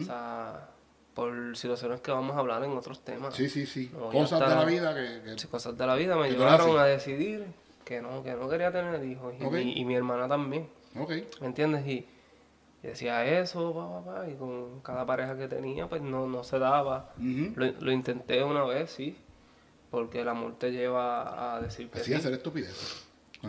O 0.02 0.04
sea, 0.06 0.70
por 1.14 1.56
situaciones 1.58 2.02
que 2.02 2.12
vamos 2.12 2.36
a 2.36 2.40
hablar 2.40 2.64
en 2.64 2.72
otros 2.72 3.02
temas. 3.02 3.36
Sí, 3.36 3.50
sí, 3.50 3.66
sí. 3.66 3.92
No, 3.94 4.10
Cosas 4.10 4.40
de 4.40 4.56
la 4.56 4.66
vida 4.66 4.96
que... 4.96 5.22
que- 5.32 5.38
Sí, 5.40 5.48
cosas 5.48 5.78
de 5.78 5.86
la 5.86 5.96
vida 5.96 6.16
me 6.16 6.30
llevaron 6.32 6.78
a 6.80 6.86
decidir 6.86 7.46
que 7.86 8.02
no, 8.02 8.24
que 8.24 8.34
no 8.34 8.48
quería 8.50 8.72
tener 8.72 9.04
hijos. 9.04 9.34
Y, 9.40 9.44
mi, 9.46 9.74
y 9.80 9.86
mi 9.86 9.96
hermana 9.96 10.28
también. 10.28 10.68
Ok. 10.98 11.12
¿Me 11.42 11.48
entiendes? 11.48 11.86
Y, 11.86 12.08
y 12.82 12.88
decía 12.88 13.26
eso, 13.40 13.74
pa, 13.74 14.06
pa, 14.06 14.22
pa, 14.22 14.30
y 14.30 14.36
con 14.36 14.80
cada 14.82 15.06
pareja 15.06 15.38
que 15.38 15.48
tenía, 15.48 15.88
pues 15.88 16.02
no, 16.02 16.28
no 16.28 16.44
se 16.46 16.60
daba. 16.60 17.14
Lo, 17.18 17.66
lo 17.80 17.92
intenté 17.92 18.42
una 18.44 18.64
vez, 18.64 18.90
sí, 18.92 19.18
porque 19.92 20.22
el 20.22 20.30
amor 20.30 20.56
te 20.58 20.72
lleva 20.72 21.56
a 21.56 21.62
decir 21.62 21.90
que 21.90 22.00
Así 22.00 22.12
sí. 22.12 22.14
hacer 22.16 22.34
estupideces. 22.34 23.06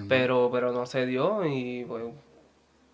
Pero, 0.08 0.50
pero 0.52 0.72
no 0.72 0.86
se 0.86 1.06
dio 1.06 1.44
y 1.46 1.84
pues 1.86 2.04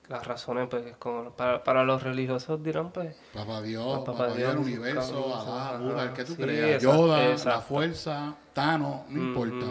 las 0.08 0.26
razones, 0.26 0.68
pues 0.68 0.96
como 0.98 1.30
para, 1.30 1.62
para 1.64 1.84
los 1.84 2.02
religiosos 2.02 2.62
dirán, 2.62 2.90
pues 2.92 3.16
Papá 3.32 3.62
Dios, 3.62 4.00
Papá 4.00 4.12
Papá, 4.12 4.34
Dios, 4.34 4.52
el 4.52 4.58
universo, 4.58 5.34
Alá, 5.40 5.68
ajá. 5.70 5.78
Buda, 5.78 6.02
el 6.04 6.12
que 6.12 6.24
tú 6.24 6.34
Sí, 6.34 6.42
creas, 6.42 6.82
exacto, 6.82 7.06
Yoda, 7.06 7.44
la 7.44 7.60
fuerza, 7.60 8.34
Thanos, 8.52 9.08
no 9.08 9.18
importa. 9.22 9.66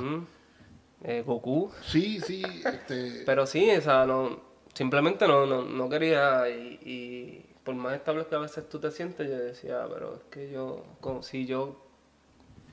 eh, 1.03 1.24
Goku. 1.25 1.71
Sí, 1.81 2.19
sí, 2.21 2.41
este, 2.65 3.21
Pero 3.25 3.45
sí, 3.45 3.69
o 3.69 3.81
sea, 3.81 4.05
no, 4.05 4.39
simplemente 4.74 5.27
no, 5.27 5.45
no, 5.45 5.62
no 5.63 5.89
quería 5.89 6.50
y, 6.50 6.79
y 6.83 7.45
por 7.63 7.75
más 7.75 7.93
estable 7.95 8.25
que 8.25 8.36
a 8.36 8.39
veces 8.39 8.67
tú 8.69 8.79
te 8.79 8.89
sientes, 8.91 9.29
yo 9.29 9.38
decía, 9.38 9.86
pero 9.93 10.15
es 10.15 10.24
que 10.31 10.50
yo, 10.51 10.83
como 11.01 11.21
si 11.21 11.45
yo 11.45 11.86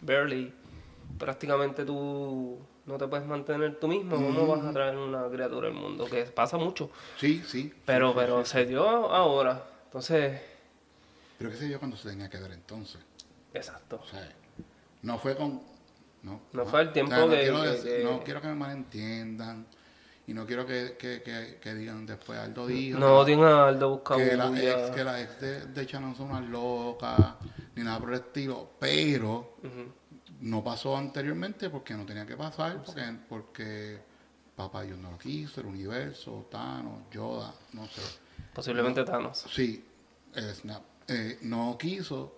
barely, 0.03 0.55
prácticamente 1.19 1.85
tú 1.85 2.59
no 2.87 2.97
te 2.99 3.07
puedes 3.09 3.27
mantener 3.27 3.79
tú 3.79 3.89
mismo, 3.89 4.17
¿cómo 4.17 4.47
vas 4.47 4.65
a 4.65 4.73
traer 4.73 4.97
una 4.97 5.29
criatura 5.29 5.69
al 5.69 5.75
mundo? 5.75 6.07
Que 6.07 6.23
pasa 6.25 6.57
mucho, 6.57 6.91
sí, 7.19 7.43
sí. 7.47 7.73
pero, 7.85 8.11
sí, 8.11 8.15
pero 8.17 8.45
sí. 8.45 8.51
se 8.53 8.67
dio 8.67 8.87
ahora, 8.89 9.63
entonces, 9.87 10.41
Pero 11.39 11.51
qué 11.51 11.57
sé 11.57 11.69
yo 11.69 11.79
cuando 11.79 11.97
se 11.97 12.09
tenía 12.09 12.31
que 12.31 12.39
ver 12.39 12.53
entonces. 12.53 13.01
exacto. 13.53 14.01
O 14.03 14.07
sea, 14.07 14.29
no 15.03 15.19
fue 15.19 15.37
con... 15.37 15.61
No, 16.23 16.41
No 16.53 16.67
fue 16.67 16.81
el 16.81 16.93
tiempo 16.93 17.15
no 17.15 17.29
que- 17.29 17.41
quiero 17.41 17.63
que- 17.63 17.69
decir- 17.69 17.97
que- 17.99 18.05
No 18.05 18.21
quiero 18.25 18.41
que 18.41 18.49
me 18.49 18.55
malentiendan. 18.55 19.67
Y 20.29 20.35
no 20.35 20.45
quiero 20.45 20.67
que, 20.67 20.97
que, 20.99 21.23
digan 21.75 22.05
después 22.05 22.37
Aldo 22.37 22.67
dijo 22.67 22.99
No 22.99 23.25
tiene 23.25 23.45
a 23.45 23.69
Aldo 23.69 23.91
busca 23.91 24.17
que 24.17 24.37
la 24.37 24.49
ex, 24.61 24.91
que 24.91 25.05
la 25.05 25.21
ex 25.23 25.41
de, 25.41 25.67
de 25.67 25.87
son 25.89 26.31
unas 26.31 26.45
locas, 26.49 27.35
ni 27.77 27.85
nada 27.85 28.01
por 28.01 28.09
el 28.09 28.17
estilo. 28.17 28.71
Pero. 28.81 29.55
No 30.41 30.63
pasó 30.63 30.97
anteriormente 30.97 31.71
porque 31.71 31.95
no 31.95 32.05
tenía 32.07 32.27
que 32.27 32.37
pasar, 32.37 32.83
porque, 32.83 33.03
porque 33.29 33.99
papá 34.55 34.83
Dios 34.83 34.99
no 34.99 35.11
lo 35.13 35.19
quiso, 35.19 35.61
el 35.61 35.67
universo, 35.69 36.49
Thanos, 36.51 37.03
Yoda, 37.11 37.53
no 37.73 37.87
sé. 37.87 38.03
Posiblemente 38.55 39.05
Thanos. 39.05 39.45
Sí, 39.51 39.85
el 40.35 40.55
Snap. 40.55 40.83
Eh, 41.09 41.39
no 41.43 41.77
quiso 41.79 42.37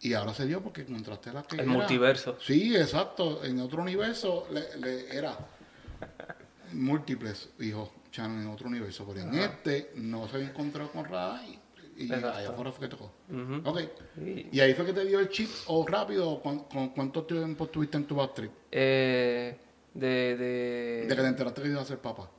y 0.00 0.14
ahora 0.14 0.34
se 0.34 0.46
dio 0.46 0.62
porque 0.62 0.82
encontraste 0.82 1.32
la 1.32 1.42
que 1.42 1.56
El 1.56 1.62
era. 1.62 1.70
multiverso. 1.72 2.38
Sí, 2.40 2.74
exacto. 2.76 3.44
En 3.44 3.60
otro 3.60 3.82
universo 3.82 4.46
le, 4.50 4.76
le- 4.78 5.16
era 5.16 5.36
múltiples 6.72 7.50
hijos, 7.60 7.90
Chano, 8.10 8.40
en 8.40 8.48
otro 8.48 8.68
universo. 8.68 9.06
Pero 9.06 9.20
en 9.28 9.34
este 9.34 9.92
no 9.96 10.28
se 10.28 10.36
había 10.36 10.48
encontrado 10.48 10.90
con 10.90 11.04
Rada 11.04 11.44
y, 11.46 11.58
y 12.04 12.12
allá 12.12 12.48
afuera 12.50 12.72
fue 12.72 12.88
que 12.88 12.96
tocó. 12.96 13.12
Ujú. 13.30 13.68
Ok. 13.68 13.80
Sí. 14.16 14.48
Y 14.52 14.60
ahí 14.60 14.74
fue 14.74 14.86
que 14.86 14.92
te 14.92 15.04
dio 15.04 15.20
el 15.20 15.28
chip 15.28 15.48
o 15.66 15.86
rápido, 15.86 16.28
o 16.30 16.42
cuán- 16.42 16.60
con, 16.64 16.88
cuánto 16.90 17.24
tiempo 17.24 17.64
estuviste 17.64 17.96
en 17.96 18.04
tu 18.04 18.14
back 18.16 18.34
trip? 18.34 18.52
Eh, 18.70 19.56
de, 19.94 20.06
de... 20.36 21.06
De 21.08 21.16
que 21.16 21.22
te 21.22 21.28
enteraste 21.28 21.62
que 21.62 21.68
ibas 21.68 21.82
a 21.82 21.86
ser 21.86 21.98
papá. 21.98 22.30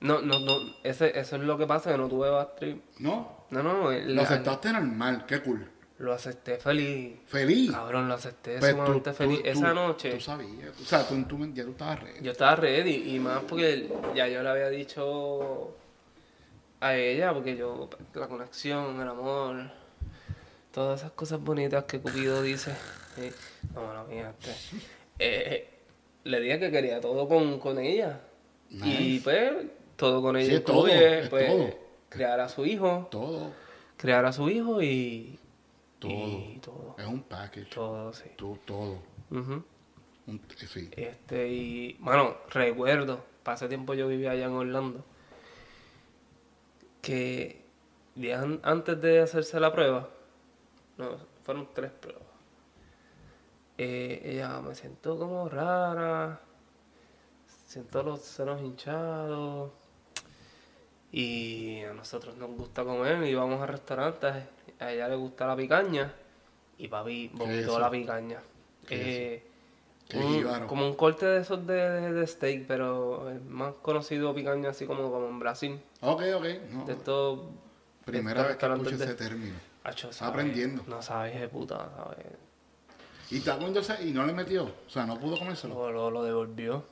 No, 0.00 0.20
no, 0.20 0.38
no, 0.40 0.56
ese, 0.84 1.18
eso 1.18 1.36
es 1.36 1.42
lo 1.42 1.56
que 1.56 1.66
pasa, 1.66 1.90
que 1.92 1.98
no 1.98 2.08
tuve 2.08 2.28
backtrip. 2.28 2.82
¿No? 2.98 3.46
No, 3.50 3.62
no, 3.62 3.90
Lo 3.90 3.98
la- 4.14 4.22
aceptaste 4.22 4.72
normal, 4.72 5.24
qué 5.26 5.40
cool. 5.40 5.66
lo 5.98 6.12
acepté 6.12 6.58
feliz. 6.58 7.14
Feliz. 7.26 7.70
Cabrón, 7.72 8.06
lo 8.08 8.14
acepté 8.14 8.58
Pues 8.58 8.72
sumamente 8.72 9.10
tú- 9.10 9.16
feliz. 9.16 9.42
tú- 9.42 9.48
Esa 9.48 9.68
tú- 9.70 9.74
noche 9.74 10.10
Tú 10.12 10.20
sabías. 10.20 10.78
O 10.80 10.84
sea, 10.84 11.08
tú, 11.08 11.22
tú, 11.24 11.38
ya 11.54 11.64
tú 11.64 11.70
estabas 11.70 12.02
ready. 12.02 12.20
yo 12.22 12.32
estaba 12.32 12.56
ready 12.56 13.14
y 13.14 13.18
más 13.18 13.40
porque 13.48 13.88
ya 14.14 14.28
yo 14.28 14.42
le 14.42 14.48
había 14.50 14.68
dicho 14.68 15.74
a 16.80 16.94
ella, 16.96 17.32
porque 17.32 17.56
yo, 17.56 17.88
la 18.14 18.28
conexión, 18.28 19.00
el 19.00 19.08
amor, 19.08 19.70
todas 20.72 21.00
esas 21.00 21.12
cosas 21.12 21.40
bonitas 21.40 21.84
que 21.84 22.00
Cupido 22.00 22.42
dice. 22.42 22.72
eh, 23.16 23.32
no, 23.74 23.92
no, 23.94 24.04
mía, 24.04 24.34
este, 24.38 24.54
eh, 25.18 25.70
le 26.24 26.40
dije 26.40 26.58
que 26.60 26.70
quería 26.70 27.00
todo 27.00 27.28
con, 27.28 27.58
con 27.58 27.78
ella. 27.78 28.20
Y 28.70 28.76
Nice. 28.76 29.20
pues, 29.24 29.66
todo 29.96 30.20
con 30.20 30.36
ella 30.36 30.56
Sí, 30.58 30.60
todo, 30.64 30.86
incluye, 30.88 31.20
es 31.20 31.28
pues, 31.28 31.46
todo. 31.46 31.70
crear 32.08 32.40
a 32.40 32.48
su 32.48 32.66
hijo, 32.66 33.08
Todo. 33.10 33.52
crear 33.96 34.24
a 34.26 34.32
su 34.32 34.50
hijo 34.50 34.82
y 34.82 35.38
Todo. 35.98 36.12
y 36.12 36.58
todo, 36.62 36.96
Es 36.98 37.06
un 37.06 37.22
package. 37.22 37.70
todo, 37.70 38.12
sí. 38.12 38.24
Todo. 38.36 38.98
Un- 39.30 40.42
sí. 40.56 40.90
Este, 40.96 41.48
y 41.48 41.92
bueno, 42.00 42.36
recuerdo, 42.50 43.24
ese 43.54 43.68
tiempo 43.68 43.94
yo 43.94 44.08
vivía 44.08 44.32
allá 44.32 44.46
en 44.46 44.52
Orlando, 44.52 45.04
que 47.06 47.62
días 48.16 48.42
an- 48.42 48.60
antes 48.64 49.00
de 49.00 49.20
hacerse 49.20 49.60
la 49.60 49.72
prueba, 49.72 50.08
no, 50.98 51.16
fueron 51.44 51.68
tres 51.72 51.92
pruebas, 51.92 52.24
eh, 53.78 54.20
ella 54.24 54.60
me 54.60 54.74
sentó 54.74 55.16
como 55.18 55.48
rara, 55.48 56.40
siento 57.66 58.02
los 58.02 58.20
senos 58.22 58.60
hinchados, 58.60 59.70
y 61.12 61.82
a 61.84 61.92
nosotros 61.92 62.36
nos 62.36 62.50
gusta 62.50 62.82
comer, 62.84 63.22
y 63.22 63.34
vamos 63.34 63.60
a 63.62 63.66
restaurantes, 63.66 64.34
a 64.80 64.92
ella 64.92 65.08
le 65.08 65.14
gusta 65.16 65.46
la 65.46 65.54
picaña, 65.56 66.12
y 66.78 66.88
papi 66.88 67.28
vomitó 67.32 67.78
la 67.78 67.90
picaña. 67.90 68.42
¿Qué 68.86 68.94
Eh, 68.96 69.42
¿Qué 69.42 69.55
un- 70.14 70.66
como 70.66 70.86
un 70.86 70.94
corte 70.94 71.26
de 71.26 71.40
esos 71.40 71.66
de, 71.66 71.74
de- 71.74 72.12
de 72.12 72.26
steak, 72.26 72.66
pero 72.66 73.28
el 73.30 73.40
más 73.42 73.74
conocido 73.82 74.34
picaña 74.34 74.70
así 74.70 74.86
como, 74.86 75.10
como 75.10 75.28
en 75.28 75.38
Brasil. 75.38 75.80
Ok, 76.00 76.22
ok. 76.36 76.44
No, 76.72 76.84
De 76.86 76.92
estos 76.92 77.40
primera 78.04 78.40
estos 78.42 78.48
vez 78.48 78.56
que 78.56 78.66
escucho 78.66 79.04
ese 79.04 79.14
término. 79.14 79.56
Acho, 79.84 80.10
Está 80.10 80.28
aprendiendo. 80.28 80.82
No 80.86 81.00
sabes 81.02 81.40
de 81.40 81.48
puta, 81.48 81.88
¿sabes? 81.96 82.26
¿Y 83.30 83.38
está 83.38 83.58
ese- 83.80 84.04
y 84.06 84.12
no 84.12 84.24
le 84.24 84.32
metió? 84.32 84.64
O 84.64 84.90
sea, 84.90 85.04
no 85.06 85.18
pudo 85.18 85.36
comérselo. 85.38 85.74
Lo, 85.74 85.90
lo, 85.92 86.10
lo 86.10 86.22
devolvió. 86.24 86.84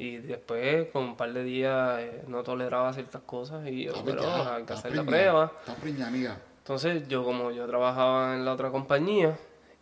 Y 0.00 0.18
después, 0.18 0.88
con 0.92 1.02
un 1.04 1.16
par 1.16 1.32
de 1.32 1.42
días, 1.42 2.00
eh, 2.00 2.22
no 2.28 2.42
toleraba 2.44 2.92
ciertas 2.92 3.22
cosas 3.22 3.66
y 3.66 3.84
yo, 3.84 3.92
pero 4.04 4.22
hay 4.52 4.62
que 4.64 4.72
hacer 4.72 4.94
la 4.94 5.04
prueba. 5.04 5.52
Está 5.60 5.74
preñada, 5.74 6.06
amiga. 6.08 6.38
Entonces, 6.58 7.08
yo 7.08 7.24
como 7.24 7.50
yo 7.50 7.66
trabajaba 7.66 8.34
en 8.36 8.44
la 8.44 8.52
otra 8.52 8.70
compañía, 8.70 9.36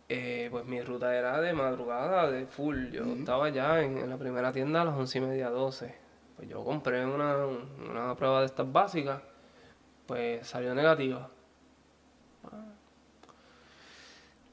eh, 0.09 0.47
pues 0.51 0.65
mi 0.65 0.81
ruta 0.81 1.15
era 1.15 1.39
de 1.41 1.53
madrugada, 1.53 2.29
de 2.31 2.45
full. 2.45 2.91
Yo 2.91 3.03
estaba 3.05 3.49
ya 3.49 3.81
en, 3.81 3.97
en 3.97 4.09
la 4.09 4.17
primera 4.17 4.51
tienda 4.53 4.81
a 4.81 4.85
las 4.85 4.95
once 4.95 5.17
y 5.17 5.21
media, 5.21 5.49
12. 5.49 5.93
Pues 6.35 6.47
yo 6.49 6.63
compré 6.63 7.05
una, 7.05 7.35
una 7.89 8.15
prueba 8.15 8.41
de 8.41 8.45
estas 8.45 8.71
básicas, 8.71 9.21
pues 10.05 10.47
salió 10.47 10.73
negativa. 10.75 11.29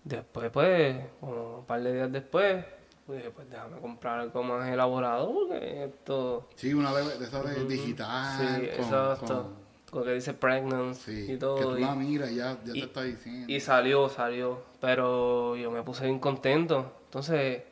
Después, 0.02 0.50
pues, 0.50 0.96
como 1.20 1.58
un 1.60 1.64
par 1.64 1.82
de 1.82 1.94
días 1.94 2.12
después, 2.12 2.62
pues, 3.06 3.18
dije, 3.18 3.30
pues 3.30 3.48
déjame 3.48 3.78
comprar 3.80 4.20
algo 4.20 4.42
más 4.42 4.68
elaborado, 4.68 5.32
porque 5.32 5.84
esto... 5.84 6.48
Sí, 6.56 6.74
una 6.74 6.92
de, 6.94 7.18
de 7.18 7.24
esas 7.24 7.54
de 7.54 7.64
digital. 7.64 8.38
sí, 8.38 8.46
con- 8.76 8.84
exacto. 8.84 9.42
Con 9.42 9.63
lo 9.94 10.04
que 10.04 10.12
dice 10.12 10.34
pregnant 10.34 10.94
sí, 10.94 11.32
y 11.32 11.36
todo. 11.38 11.56
que 11.56 11.62
tú 11.64 11.76
y- 11.78 11.80
la 11.82 11.94
miras 11.94 12.30
y 12.30 12.36
ya, 12.36 12.56
ya 12.64 12.72
y- 12.74 12.80
te 12.80 12.86
está 12.86 13.02
diciendo. 13.02 13.52
y 13.52 13.60
salió, 13.60 14.08
salió. 14.08 14.62
Pero 14.80 15.56
yo 15.56 15.70
me 15.70 15.82
puse 15.82 16.04
bien 16.04 16.18
contento. 16.18 16.92
Entonces, 17.06 17.62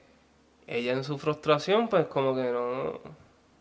ella 0.66 0.92
en 0.92 1.04
su 1.04 1.18
frustración, 1.18 1.88
pues 1.88 2.06
como 2.06 2.34
que 2.34 2.44
no. 2.50 3.00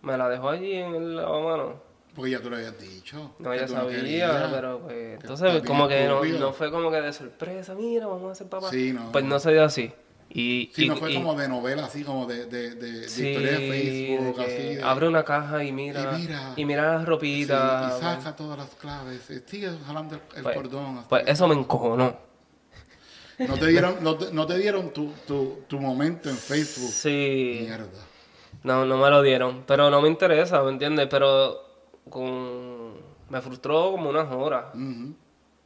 Me 0.01 0.17
la 0.17 0.29
dejó 0.29 0.49
allí 0.49 0.73
en 0.73 0.95
el 0.95 1.15
lavamanos. 1.15 1.75
Porque 2.15 2.31
ya 2.31 2.41
tú 2.41 2.49
lo 2.49 2.55
habías 2.57 2.77
dicho. 2.79 3.35
No, 3.39 3.51
tú 3.53 3.67
sabía, 3.67 3.97
querías. 3.97 4.51
pero 4.53 4.79
pues. 4.79 5.19
Entonces, 5.21 5.63
como 5.63 5.87
que 5.87 6.07
no, 6.07 6.23
no 6.23 6.51
fue 6.53 6.69
como 6.71 6.91
que 6.91 7.01
de 7.01 7.13
sorpresa, 7.13 7.73
mira, 7.75 8.07
vamos 8.07 8.29
a 8.29 8.31
hacer 8.33 8.47
papá. 8.47 8.69
Sí, 8.69 8.91
no, 8.93 9.11
Pues 9.11 9.23
no 9.25 9.39
se 9.39 9.51
dio 9.51 9.63
así. 9.63 9.93
Y, 10.33 10.71
Sí, 10.73 10.85
y- 10.85 10.88
no 10.88 10.95
fue 10.95 11.11
y- 11.11 11.15
como 11.15 11.35
de 11.35 11.47
novela, 11.50 11.85
así 11.85 12.03
como 12.03 12.25
de, 12.25 12.45
de, 12.45 12.75
de, 12.75 12.91
de 13.01 13.09
sí, 13.09 13.27
historia 13.27 13.51
de 13.51 13.57
Facebook, 13.69 14.38
de 14.38 14.43
así. 14.45 14.75
de- 14.75 14.83
abre 14.83 15.07
una 15.09 15.23
caja 15.23 15.63
y 15.63 15.71
mira, 15.73 16.13
Y 16.17 16.21
mira. 16.21 16.53
y 16.55 16.65
mira 16.65 16.91
las 16.93 17.01
sí, 17.01 17.05
ropitas. 17.07 17.97
y 17.97 18.01
saca 18.01 18.35
todas 18.35 18.57
las 18.57 18.69
claves, 18.75 19.29
eh, 19.29 19.43
sigue 19.45 19.69
jalando 19.85 20.15
el, 20.15 20.21
el 20.38 20.43
Pues- 20.43 20.55
cordón. 20.55 21.03
Pues 21.09 21.23
eso 21.27 21.47
me 21.47 21.55
encojonó. 21.55 22.15
No 23.39 23.55
te 23.57 23.67
dieron, 23.67 23.95
no 24.01 24.15
te, 24.15 24.31
no 24.31 24.45
te 24.45 24.57
dieron 24.57 24.91
tu, 24.93 25.11
tu, 25.27 25.63
tu 25.67 25.79
momento 25.79 26.29
en 26.29 26.38
Facebook. 26.38 26.91
Sí. 26.91 27.61
Mierda. 27.61 27.88
No, 28.63 28.85
no 28.85 28.97
me 28.97 29.09
lo 29.09 29.21
dieron. 29.23 29.63
Pero 29.65 29.89
no 29.89 30.00
me 30.01 30.07
interesa, 30.07 30.61
¿me 30.63 30.69
entiendes? 30.69 31.07
Pero 31.09 31.57
con... 32.07 32.93
me 33.29 33.41
frustró 33.41 33.91
como 33.91 34.09
unas 34.11 34.31
horas. 34.31 34.65
Ujú. 34.75 35.15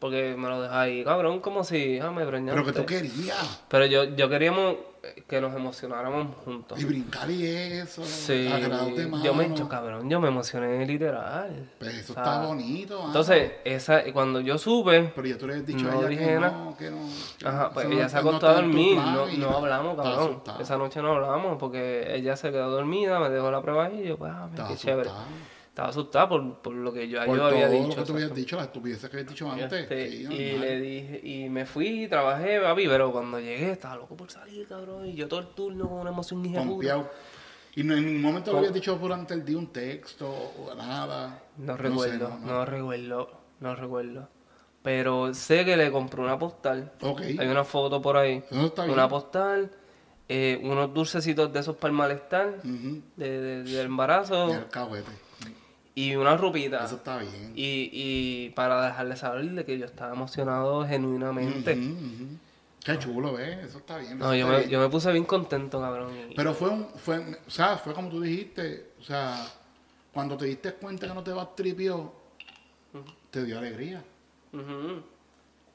Porque 0.05 0.35
me 0.37 0.47
lo 0.47 0.71
ahí, 0.71 1.03
cabrón, 1.03 1.39
como 1.39 1.63
si 1.63 1.97
ah, 1.97 2.11
me 2.11 2.27
preñaste. 2.27 2.61
Pero 2.61 2.71
que 2.71 2.79
tú 2.79 2.85
querías. 2.85 3.63
Pero 3.67 3.87
yo, 3.87 4.03
yo 4.03 4.29
queríamos 4.29 4.75
que 5.27 5.41
nos 5.41 5.55
emocionáramos 5.55 6.27
juntos. 6.45 6.79
Y 6.79 6.85
brincar 6.85 7.27
y 7.31 7.43
eso. 7.43 8.03
Sí, 8.05 8.47
yo 9.23 9.33
me, 9.33 9.55
yo, 9.55 9.67
cabrón, 9.67 10.07
yo 10.07 10.19
me 10.19 10.27
emocioné 10.27 10.85
literal. 10.85 11.71
Pues 11.79 11.95
eso 11.95 12.13
O 12.13 12.13
sea, 12.13 12.23
está 12.23 12.45
bonito. 12.45 12.99
ah. 13.01 13.07
Entonces, 13.07 13.51
esa, 13.65 14.03
cuando 14.13 14.41
yo 14.41 14.59
supe, 14.59 15.11
Pero 15.15 15.27
ya 15.27 15.37
tú 15.39 15.47
le 15.47 15.55
has 15.55 15.65
dicho 15.65 15.85
no 15.85 16.01
a 16.01 16.11
ella 16.11 16.19
que 16.19 16.39
no, 16.39 16.77
que 16.77 16.91
no. 16.91 17.49
ajá, 17.49 17.71
pues 17.71 17.87
ella 17.87 18.07
se 18.07 18.17
acostó 18.19 18.47
a 18.47 18.53
dormir, 18.53 18.97
no, 18.97 19.25
no 19.25 19.57
hablamos, 19.57 19.95
cabrón. 19.95 20.29
asustado. 20.29 20.61
Esa 20.61 20.77
noche 20.77 21.01
no 21.01 21.13
hablamos 21.13 21.57
porque 21.57 22.13
ella 22.15 22.37
se 22.37 22.51
quedó 22.51 22.69
dormida, 22.69 23.19
me 23.19 23.31
dejó 23.31 23.49
la 23.49 23.63
prueba 23.63 23.91
y 23.91 24.07
yo, 24.07 24.19
pues, 24.19 24.31
ah, 24.31 24.49
qué 24.67 24.75
chévere. 24.75 25.09
Estaba 25.75 25.89
asustada 25.89 26.29
por, 26.29 26.59
por 26.59 26.73
lo 26.73 26.93
que 26.93 27.09
yo, 27.09 27.19
Por 27.25 27.35
yo 27.35 27.35
todo 27.35 27.47
había 27.47 27.67
lo 27.67 27.73
dicho. 27.73 27.95
que 27.97 28.03
tú 28.03 28.13
habías 28.13 28.33
dicho, 28.33 28.55
las 28.55 28.67
estupideces 28.67 29.09
que 29.09 29.17
habías 29.17 29.29
dicho 29.29 29.51
antes. 29.51 29.73
Este, 29.73 30.09
Sí, 30.09 30.23
y 30.33 30.57
le 30.57 30.79
dije, 30.79 31.19
y 31.21 31.49
me 31.49 31.65
fui, 31.65 32.07
trabajé, 32.07 32.61
papi, 32.61 32.87
pero 32.87 33.11
cuando 33.11 33.41
llegué 33.41 33.71
estaba 33.73 33.97
loco 33.97 34.15
por 34.15 34.31
salir, 34.31 34.65
cabrón, 34.69 35.05
y 35.05 35.15
yo 35.15 35.27
todo 35.27 35.41
el 35.41 35.47
turno 35.47 35.89
con 35.89 35.99
una 35.99 36.11
emoción. 36.11 36.41
Pompeado. 36.65 37.11
Y 37.75 37.83
no, 37.83 37.93
en 37.93 38.05
ningún 38.05 38.21
momento 38.21 38.53
le 38.53 38.59
habías 38.59 38.73
dicho 38.73 38.95
durante 38.95 39.33
el 39.33 39.43
día 39.43 39.57
un 39.57 39.67
texto 39.73 40.29
o 40.29 40.73
nada. 40.75 41.43
No 41.57 41.75
sé, 41.75 41.83
recuerdo, 41.83 42.29
no, 42.29 42.39
no, 42.39 42.45
no. 42.53 42.65
recuerdo, 42.65 43.31
no 43.59 43.75
recuerdo. 43.75 44.29
Pero 44.81 45.33
sé 45.33 45.65
que 45.65 45.75
le 45.75 45.91
compré 45.91 46.21
una 46.21 46.39
postal. 46.39 46.93
Ok. 47.01 47.19
Hay 47.37 47.47
una 47.49 47.65
foto 47.65 48.01
por 48.01 48.15
ahí. 48.15 48.41
Eso 48.49 48.67
está 48.67 48.83
bien. 48.83 48.93
Una 48.93 49.09
postal, 49.09 49.69
eh, 50.29 50.57
unos 50.63 50.93
dulcecitos 50.93 51.51
de 51.51 51.59
esos 51.59 51.75
para 51.75 51.91
el 51.91 51.97
malestar, 51.97 52.59
Ujú. 52.63 53.01
de, 53.17 53.41
de- 53.41 53.63
del 53.63 53.85
embarazo, 53.87 54.47
Y 54.47 54.53
el. 54.53 54.69
Y 55.95 56.15
una 56.15 56.35
ropita. 56.37 56.85
Eso 56.85 56.95
está 56.97 57.17
bien. 57.17 57.53
Y, 57.55 57.89
y 57.93 58.49
para 58.51 58.85
dejarle 58.85 59.15
saber 59.15 59.49
de 59.51 59.65
que 59.65 59.77
yo 59.79 59.85
estaba 59.85 60.13
emocionado 60.13 60.85
genuinamente. 60.87 61.77
Qué 62.83 62.99
chulo, 62.99 63.33
¿ves? 63.33 63.65
Eso 63.65 63.79
está 63.79 63.97
bien. 63.97 64.19
No, 64.19 64.35
yo 64.35 64.41
está 64.45 64.51
me, 64.51 64.57
bien. 64.59 64.69
yo 64.69 64.79
me 64.79 64.89
puse 64.89 65.11
bien 65.11 65.23
contento, 65.25 65.79
cabrón. 65.81 66.11
Pero 66.35 66.53
fue 66.53 66.69
un, 66.69 66.87
fue, 66.97 67.17
o 67.47 67.49
sea, 67.49 67.77
fue 67.77 67.93
como 67.93 68.09
tú 68.09 68.21
dijiste, 68.21 68.91
o 68.99 69.03
sea, 69.03 69.43
cuando 70.13 70.37
te 70.37 70.45
diste 70.45 70.73
cuenta 70.73 71.07
que 71.07 71.13
no 71.13 71.23
te 71.23 71.31
vas 71.31 71.55
tripio, 71.55 72.13
te 73.31 73.43
dio 73.43 73.57
alegría. 73.57 74.03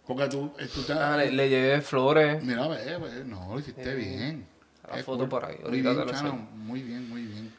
Porque 0.07 0.27
tú, 0.29 0.53
eh, 0.59 0.69
tú 0.73 0.83
te, 0.83 0.93
Ah, 0.93 1.17
le, 1.17 1.31
le 1.31 1.49
llevé 1.49 1.81
flores. 1.81 2.43
mira, 2.43 2.67
ve, 2.69 2.99
ve, 2.99 3.25
no, 3.25 3.55
lo 3.55 3.59
hiciste 3.61 3.93
Eh, 3.93 3.95
bien. 3.95 4.47
la 4.89 4.97
Qué 4.97 5.03
foto 5.03 5.29
por 5.29 5.45
ahí, 5.45 5.57
Muy 5.69 5.83
bien, 5.83 6.07
Chano, 6.07 6.35
muy 6.55 6.83
bien, 6.83 7.09
muy 7.09 7.23
bien. 7.23 7.53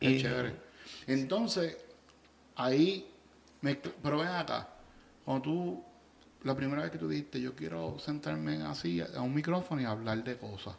Qué 0.00 0.10
Y- 0.10 0.22
chévere. 0.22 0.54
Entonces, 1.06 1.76
ahí, 2.56 3.10
me, 3.60 3.74
pero 3.74 4.18
ven 4.18 4.28
acá, 4.28 4.68
cuando 5.24 5.42
tú, 5.42 5.84
la 6.42 6.54
primera 6.54 6.82
vez 6.82 6.90
que 6.90 6.98
tú 6.98 7.08
dijiste, 7.08 7.40
yo 7.40 7.54
quiero 7.54 7.98
sentarme 7.98 8.62
así 8.62 9.00
a 9.00 9.20
un 9.20 9.34
micrófono 9.34 9.80
y 9.80 9.84
hablar 9.84 10.22
de 10.24 10.36
cosas. 10.36 10.74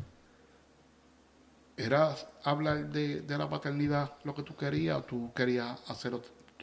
¿Era 1.75 2.15
hablar 2.43 2.89
de, 2.89 3.21
de 3.21 3.37
la 3.37 3.47
paternidad 3.47 4.13
lo 4.23 4.33
que 4.33 4.41
tú 4.43 4.55
querías 4.55 4.97
o 4.97 5.03
tú 5.03 5.31
querías 5.33 5.79
hacer 5.89 6.13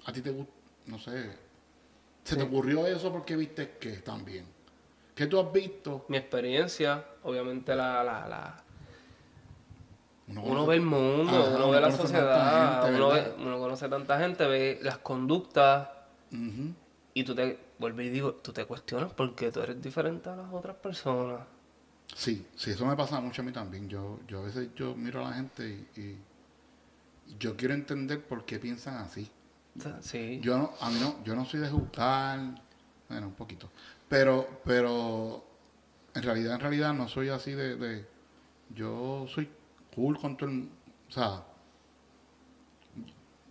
a 0.06 0.12
ti 0.12 0.20
te 0.20 0.30
gusta, 0.30 0.52
no 0.86 0.98
sé, 0.98 1.36
se 2.24 2.36
te 2.36 2.42
ocurrió 2.42 2.86
eso 2.86 3.12
porque 3.12 3.36
viste 3.36 3.76
que 3.78 3.98
también? 3.98 4.46
¿Qué 5.14 5.26
tú 5.26 5.38
has 5.38 5.52
visto? 5.52 6.04
Mi 6.08 6.16
experiencia, 6.16 7.04
obviamente 7.22 7.74
la, 7.76 8.02
la, 8.02 8.26
la, 8.26 8.63
Uno, 10.26 10.66
ve 10.66 10.76
el 10.76 10.82
mundo, 10.82 11.52
uno 11.54 11.70
ve 11.70 11.80
la 11.80 11.90
sociedad, 11.90 12.82
gente, 12.82 12.96
uno, 12.96 13.08
ve, 13.10 13.34
uno 13.38 13.58
conoce 13.58 13.88
tanta 13.88 14.18
gente, 14.18 14.46
ve 14.46 14.78
las 14.82 14.98
conductas 14.98 15.88
y 17.12 17.24
tú 17.24 17.34
te, 17.34 17.58
vuelvo 17.78 18.00
y 18.00 18.08
digo, 18.08 18.34
tú 18.34 18.52
te 18.52 18.64
cuestionas 18.64 19.12
porque 19.12 19.52
tú 19.52 19.60
eres 19.60 19.80
diferente 19.80 20.30
a 20.30 20.36
las 20.36 20.52
otras 20.52 20.76
personas. 20.76 21.40
Sí, 22.14 22.46
sí, 22.56 22.70
eso 22.70 22.86
me 22.86 22.96
pasa 22.96 23.20
mucho 23.20 23.42
a 23.42 23.44
mí 23.44 23.52
también. 23.52 23.88
Yo, 23.88 24.20
yo 24.26 24.40
a 24.40 24.42
veces 24.42 24.68
yo 24.74 24.94
miro 24.94 25.24
a 25.24 25.30
la 25.30 25.36
gente 25.36 25.86
y, 25.96 26.00
y 26.00 26.18
yo 27.38 27.56
quiero 27.56 27.74
entender 27.74 28.22
por 28.22 28.44
qué 28.44 28.58
piensan 28.58 28.96
así. 28.96 29.30
Sí. 30.00 30.40
Yo 30.42 30.56
no, 30.56 30.72
a 30.80 30.90
mí 30.90 30.98
no, 31.00 31.22
yo 31.24 31.34
no 31.34 31.44
soy 31.44 31.60
de 31.60 31.68
juzgar, 31.68 32.40
bueno, 33.08 33.26
un 33.26 33.32
poquito, 33.34 33.68
pero, 34.08 34.60
pero 34.64 35.44
en 36.14 36.22
realidad, 36.22 36.54
en 36.54 36.60
realidad 36.60 36.94
no 36.94 37.08
soy 37.08 37.28
así 37.28 37.52
de, 37.52 37.76
de 37.76 38.06
yo 38.74 39.26
soy 39.28 39.48
cool 39.94 40.18
con 40.18 40.36
todo 40.36 40.50
el, 40.50 40.68
o 41.08 41.12
sea, 41.12 41.44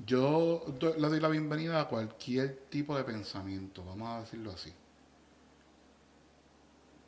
yo 0.05 0.63
do- 0.79 0.95
le 0.97 1.07
doy 1.07 1.19
la 1.19 1.29
bienvenida 1.29 1.81
a 1.81 1.87
cualquier 1.87 2.65
tipo 2.69 2.95
de 2.97 3.03
pensamiento, 3.03 3.83
vamos 3.85 4.09
a 4.09 4.19
decirlo 4.21 4.51
así. 4.51 4.73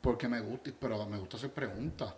Porque 0.00 0.28
me 0.28 0.40
gusta, 0.40 0.70
pero 0.78 1.04
me 1.06 1.18
gusta 1.18 1.36
hacer 1.36 1.50
preguntas. 1.52 2.14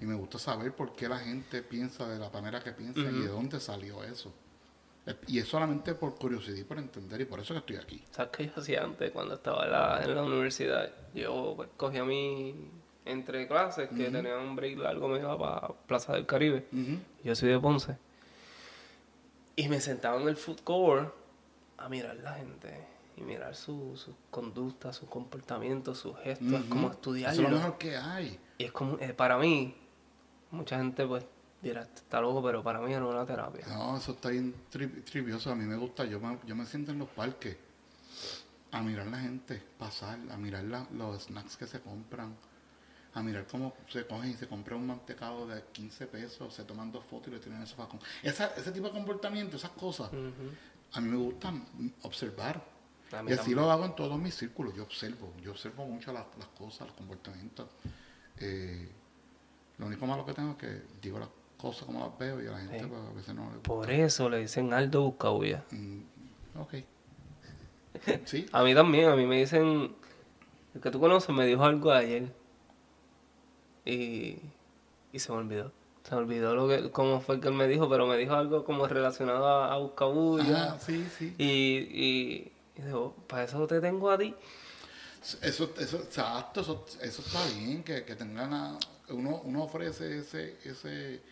Y 0.00 0.06
me 0.06 0.14
gusta 0.14 0.38
saber 0.38 0.74
por 0.74 0.94
qué 0.94 1.08
la 1.08 1.18
gente 1.18 1.62
piensa 1.62 2.06
de 2.08 2.18
la 2.18 2.28
manera 2.30 2.62
que 2.62 2.72
piensa 2.72 3.00
y 3.00 3.20
de 3.22 3.28
dónde 3.28 3.60
salió 3.60 4.02
eso. 4.04 4.32
Y 5.28 5.38
es 5.38 5.48
solamente 5.48 5.94
por 5.94 6.14
curiosidad 6.16 6.56
y 6.56 6.64
por 6.64 6.78
entender, 6.78 7.20
y 7.20 7.24
por 7.26 7.38
eso 7.40 7.54
que 7.54 7.58
estoy 7.60 7.76
aquí. 7.76 8.04
¿Sabes 8.10 8.32
qué 8.36 8.46
yo 8.46 8.52
hacía 8.56 8.82
antes 8.82 9.10
cuando 9.12 9.34
estaba 9.34 9.64
en 9.64 9.72
la, 9.72 10.02
en 10.02 10.14
la 10.14 10.22
universidad? 10.24 10.90
Yo 11.14 11.54
pues, 11.56 11.68
cogía 11.76 12.04
mi 12.04 12.54
entre 13.04 13.46
clases 13.46 13.88
que 13.90 14.10
tenía 14.10 14.36
un 14.38 14.56
break 14.56 14.78
largo, 14.78 15.08
me 15.08 15.18
iba 15.18 15.38
para 15.38 15.68
Plaza 15.86 16.14
del 16.14 16.26
Caribe. 16.26 16.66
Yo 17.22 17.34
soy 17.34 17.50
de 17.50 17.58
Ponce. 17.58 17.96
Y 19.56 19.68
me 19.68 19.80
sentaba 19.80 20.20
en 20.20 20.28
el 20.28 20.36
food 20.36 20.60
court 20.64 21.14
a 21.78 21.88
mirar 21.88 22.16
la 22.16 22.34
gente. 22.34 22.86
Y 23.16 23.20
mirar 23.20 23.54
su, 23.54 23.96
sus 23.96 24.14
conductas, 24.30 24.96
sus 24.96 25.08
comportamientos, 25.08 25.98
sus 25.98 26.16
gestos, 26.18 26.48
Ujú. 26.60 26.68
como 26.68 26.86
Eso 26.88 26.92
estudiarlo. 26.94 27.42
es 27.44 27.50
lo 27.50 27.56
mejor 27.58 27.78
que 27.78 27.96
hay. 27.96 28.40
Y 28.58 28.64
es 28.64 28.72
como, 28.72 28.98
eh, 28.98 29.14
para 29.14 29.38
mí, 29.38 29.72
mucha 30.50 30.78
gente 30.78 31.06
pues 31.06 31.24
dirá, 31.62 31.82
"Este 31.82 31.98
está 32.00 32.20
loco, 32.20 32.42
pero 32.42 32.64
para 32.64 32.80
mí 32.80 32.92
era 32.92 33.06
una 33.06 33.24
terapia. 33.24 33.64
No, 33.68 33.96
eso 33.96 34.12
está 34.12 34.30
bien 34.30 34.52
tri- 34.72 35.04
trivioso. 35.04 35.52
A 35.52 35.54
mí 35.54 35.64
me 35.64 35.76
gusta. 35.76 36.04
Yo 36.04 36.18
me, 36.18 36.38
yo 36.44 36.56
me 36.56 36.66
siento 36.66 36.90
en 36.90 36.98
los 36.98 37.08
parques 37.10 37.56
a 38.72 38.82
mirar 38.82 39.06
la 39.06 39.20
gente 39.20 39.62
pasar, 39.78 40.18
a 40.32 40.36
mirar 40.36 40.64
la- 40.64 40.88
los 40.92 41.22
snacks 41.22 41.56
que 41.56 41.68
se 41.68 41.80
compran, 41.80 42.34
a 43.14 43.22
mirar 43.22 43.46
cómo 43.46 43.74
se 43.88 44.06
cogen 44.06 44.30
y 44.30 44.34
se 44.34 44.48
compran 44.48 44.80
un 44.80 44.88
mantecado 44.88 45.46
de 45.46 45.62
15 45.72 46.06
pesos, 46.08 46.52
se 46.52 46.64
toman 46.64 46.90
dos 46.90 47.04
fotos 47.04 47.28
y 47.28 47.30
le 47.32 47.38
tienen 47.38 47.56
en 47.58 47.62
el 47.62 47.68
sofá. 47.68 47.86
con- 47.88 48.00
Esa, 48.22 48.46
ese 48.56 48.72
tipo 48.72 48.86
de 48.88 48.92
comportamiento, 48.92 49.56
esas 49.56 49.70
cosas, 49.70 50.10
a 50.92 51.00
mí 51.00 51.08
me 51.08 51.16
gustan 51.16 51.64
observar. 52.02 52.62
Y 53.12 53.16
así 53.16 53.36
también. 53.36 53.56
lo 53.58 53.70
hago 53.70 53.84
en 53.84 53.94
todos 53.94 54.18
mis 54.18 54.34
círculos. 54.34 54.74
Yo 54.74 54.82
observo, 54.82 55.32
yo 55.40 55.52
observo 55.52 55.86
mucho 55.86 56.12
las, 56.12 56.24
las 56.38 56.48
cosas, 56.48 56.88
los 56.88 56.96
comportamientos. 56.96 57.68
Eh, 58.40 58.88
lo 59.78 59.86
único 59.86 60.06
malo 60.06 60.26
que 60.26 60.32
tengo 60.32 60.52
es 60.52 60.56
que 60.56 60.82
digo 61.00 61.20
las 61.20 61.28
cosas 61.56 61.84
como 61.84 62.00
las 62.00 62.18
veo 62.18 62.42
y 62.42 62.46
a 62.48 62.50
la 62.52 62.58
gente 62.58 62.80
Sí. 62.80 62.86
pues, 62.86 63.00
a 63.00 63.12
veces 63.12 63.34
no 63.36 63.52
le 63.52 63.58
Por 63.60 63.90
eso 63.90 64.28
le 64.28 64.38
dicen 64.38 64.72
Aldo 64.72 65.02
Buscabulla. 65.02 65.62
Mm, 65.70 66.00
ok. 66.58 66.74
Sí, 68.24 68.46
A 68.52 68.62
mí 68.64 68.74
también, 68.74 69.08
a 69.08 69.14
mí 69.16 69.24
me 69.26 69.38
dicen, 69.38 69.94
el 70.74 70.80
que 70.80 70.90
tú 70.90 70.98
conoces 70.98 71.32
me 71.34 71.46
dijo 71.46 71.62
algo 71.64 71.92
ayer. 71.92 72.34
Y, 73.84 74.38
y 75.12 75.18
se 75.18 75.30
me 75.32 75.38
olvidó. 75.38 75.72
Se 76.04 76.14
me 76.14 76.20
olvidó 76.22 76.54
lo 76.54 76.68
que, 76.68 76.90
cómo 76.90 77.20
fue 77.20 77.40
que 77.40 77.48
él 77.48 77.54
me 77.54 77.66
dijo, 77.66 77.88
pero 77.88 78.06
me 78.06 78.16
dijo 78.16 78.34
algo 78.34 78.64
como 78.64 78.86
relacionado 78.86 79.46
a, 79.46 79.72
a 79.72 79.78
Buscabulla. 79.78 80.72
ah, 80.72 80.78
sí, 80.78 81.02
sí. 81.18 81.34
Y, 81.38 81.44
y, 81.44 82.52
y 82.76 82.82
digo, 82.82 83.14
para 83.26 83.44
eso 83.44 83.66
te 83.66 83.80
tengo 83.80 84.10
a 84.10 84.18
ti. 84.18 84.34
Eso, 85.40 85.70
eso, 85.78 85.96
exacto, 85.96 86.60
eso, 86.60 86.84
eso 87.00 87.22
está 87.22 87.38
bien, 87.58 87.82
que, 87.82 88.04
que 88.04 88.14
tengan 88.14 88.52
a- 88.52 88.78
uno, 89.08 89.40
uno 89.44 89.62
ofrece 89.64 90.18
ese, 90.18 90.58
ese, 90.64 91.22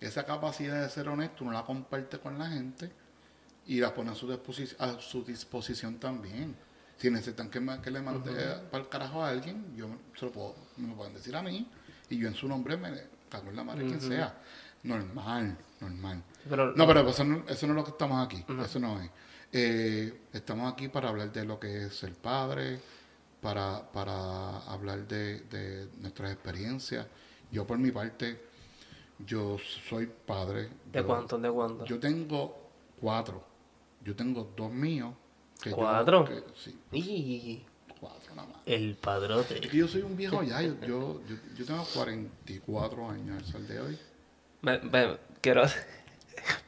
esa 0.00 0.24
capacidad 0.24 0.82
de 0.82 0.88
ser 0.88 1.08
honesto, 1.08 1.44
uno 1.44 1.52
la 1.52 1.64
comparte 1.64 2.18
con 2.18 2.38
la 2.38 2.48
gente 2.48 2.90
y 3.66 3.80
la 3.80 3.92
pone 3.92 4.12
a 4.12 4.14
su, 4.14 4.26
disposi- 4.28 4.74
a 4.78 4.98
su 4.98 5.22
disposición 5.24 5.98
también. 5.98 6.56
Si 6.98 7.10
necesitan 7.10 7.50
que, 7.50 7.60
me- 7.60 7.80
que 7.80 7.90
le 7.90 8.00
mande 8.00 8.30
para 8.70 8.82
el 8.84 8.88
carajo 8.88 9.22
a 9.22 9.28
alguien, 9.28 9.74
yo 9.76 9.86
se 10.18 10.26
lo 10.26 10.32
puedo, 10.32 10.54
me 10.78 10.88
lo 10.88 10.94
pueden 10.94 11.14
decir 11.14 11.34
a 11.36 11.42
mí 11.42 11.68
y 12.08 12.18
yo 12.18 12.28
en 12.28 12.34
su 12.34 12.48
nombre 12.48 12.76
me 12.76 12.90
cago 13.28 13.50
en 13.50 13.56
la 13.56 13.64
madre 13.64 13.84
quien 13.86 14.00
sea. 14.00 14.40
Normal, 14.82 15.58
normal. 15.80 16.22
Pero 16.48 16.72
No, 16.76 16.86
pero 16.86 17.08
eso 17.08 17.24
no, 17.24 17.44
eso 17.48 17.66
no 17.66 17.72
es 17.72 17.76
lo 17.76 17.84
que 17.84 17.90
estamos 17.90 18.24
aquí. 18.24 18.44
Eso 18.64 18.78
no 18.78 19.00
es. 19.00 19.10
Eh, 19.52 20.20
estamos 20.32 20.72
aquí 20.72 20.88
para 20.88 21.08
hablar 21.08 21.32
de 21.32 21.44
lo 21.44 21.58
que 21.58 21.86
es 21.86 21.96
ser 21.96 22.14
padre, 22.14 22.80
para, 23.40 23.90
para 23.92 24.58
hablar 24.60 25.06
de, 25.06 25.40
de 25.40 25.88
nuestras 26.00 26.32
experiencias 26.32 27.06
Yo 27.50 27.66
por 27.66 27.78
mi 27.78 27.90
parte, 27.90 28.40
yo 29.18 29.56
soy 29.88 30.06
padre. 30.06 30.68
¿De 30.92 31.02
cuántos? 31.04 31.40
¿De 31.42 31.50
cuántos? 31.50 31.88
Yo 31.88 31.98
tengo 31.98 32.70
cuatro. 33.00 33.44
Yo 34.02 34.14
tengo 34.16 34.52
dos 34.56 34.70
míos. 34.72 35.14
Que 35.62 35.70
yo- 35.70 35.76
¿Cuatro? 35.76 36.24
que- 36.24 36.42
sí, 36.62 36.78
Y 36.92 37.62
cuatro 38.00 38.34
nada 38.34 38.48
más. 38.48 38.58
el 38.66 38.94
padrote. 38.96 39.54
Es 39.64 39.70
que 39.70 39.76
yo 39.76 39.88
soy 39.88 40.02
un 40.02 40.16
viejo 40.16 40.42
ya. 40.42 40.60
Yo, 40.62 40.74
yo, 40.86 41.20
yo, 41.28 41.36
yo 41.56 41.64
tengo 41.64 41.84
44 41.94 43.10
años 43.10 43.38
al 43.42 43.44
sol 43.52 43.66
de 43.66 43.80
hoy. 43.80 43.98
Me, 44.62 44.78
me- 44.80 45.16
quiero... 45.40 45.64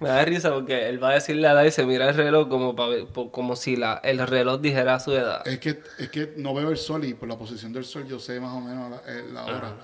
Me 0.00 0.08
da 0.08 0.24
risa 0.24 0.52
porque 0.52 0.88
él 0.88 1.00
va 1.02 1.10
a 1.10 1.14
decir 1.14 1.36
la 1.36 1.52
edad 1.52 1.62
y 1.64 1.70
se 1.70 1.84
mira 1.84 2.08
el 2.08 2.14
reloj 2.16 2.48
como, 2.48 2.74
pa 2.74 2.88
ver- 2.88 3.06
po- 3.06 3.30
como 3.30 3.54
si 3.54 3.76
la, 3.76 4.00
el 4.02 4.18
reloj 4.26 4.60
dijera 4.60 4.98
su 4.98 5.12
edad. 5.12 5.46
Es 5.46 5.58
que, 5.60 5.80
es 5.98 6.08
que 6.10 6.32
no 6.36 6.52
veo 6.54 6.70
el 6.70 6.76
sol 6.78 7.04
y 7.04 7.14
por 7.14 7.28
la 7.28 7.36
posición 7.38 7.72
del 7.72 7.84
sol 7.84 8.04
yo 8.08 8.18
sé 8.18 8.40
más 8.40 8.54
o 8.54 8.60
menos 8.60 8.90
la, 8.90 8.96
eh, 9.06 9.24
la 9.32 9.44
hora. 9.44 9.76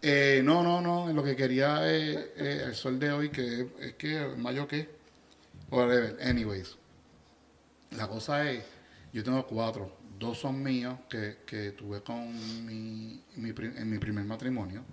Eh, 0.00 0.42
no, 0.44 0.62
no, 0.62 0.80
no. 0.80 1.12
Lo 1.12 1.24
que 1.24 1.34
quería 1.34 1.90
es 1.90 2.16
eh, 2.36 2.62
el 2.66 2.74
sol 2.76 2.98
de 3.00 3.10
hoy, 3.10 3.30
que 3.30 3.66
es 3.80 3.94
que 3.94 4.28
mayo 4.36 4.68
qué. 4.68 4.88
Whatever. 5.70 6.18
Anyways. 6.22 6.76
La 7.96 8.08
cosa 8.08 8.50
es, 8.50 8.64
yo 9.12 9.22
tengo 9.22 9.46
cuatro. 9.46 9.98
Dos 10.18 10.38
son 10.38 10.62
míos 10.62 11.00
que, 11.08 11.38
que 11.44 11.72
tuve 11.72 12.02
con 12.02 12.32
mi, 12.64 13.20
mi 13.36 13.48
en 13.50 13.90
mi 13.90 13.98
primer 13.98 14.24
matrimonio. 14.24 14.84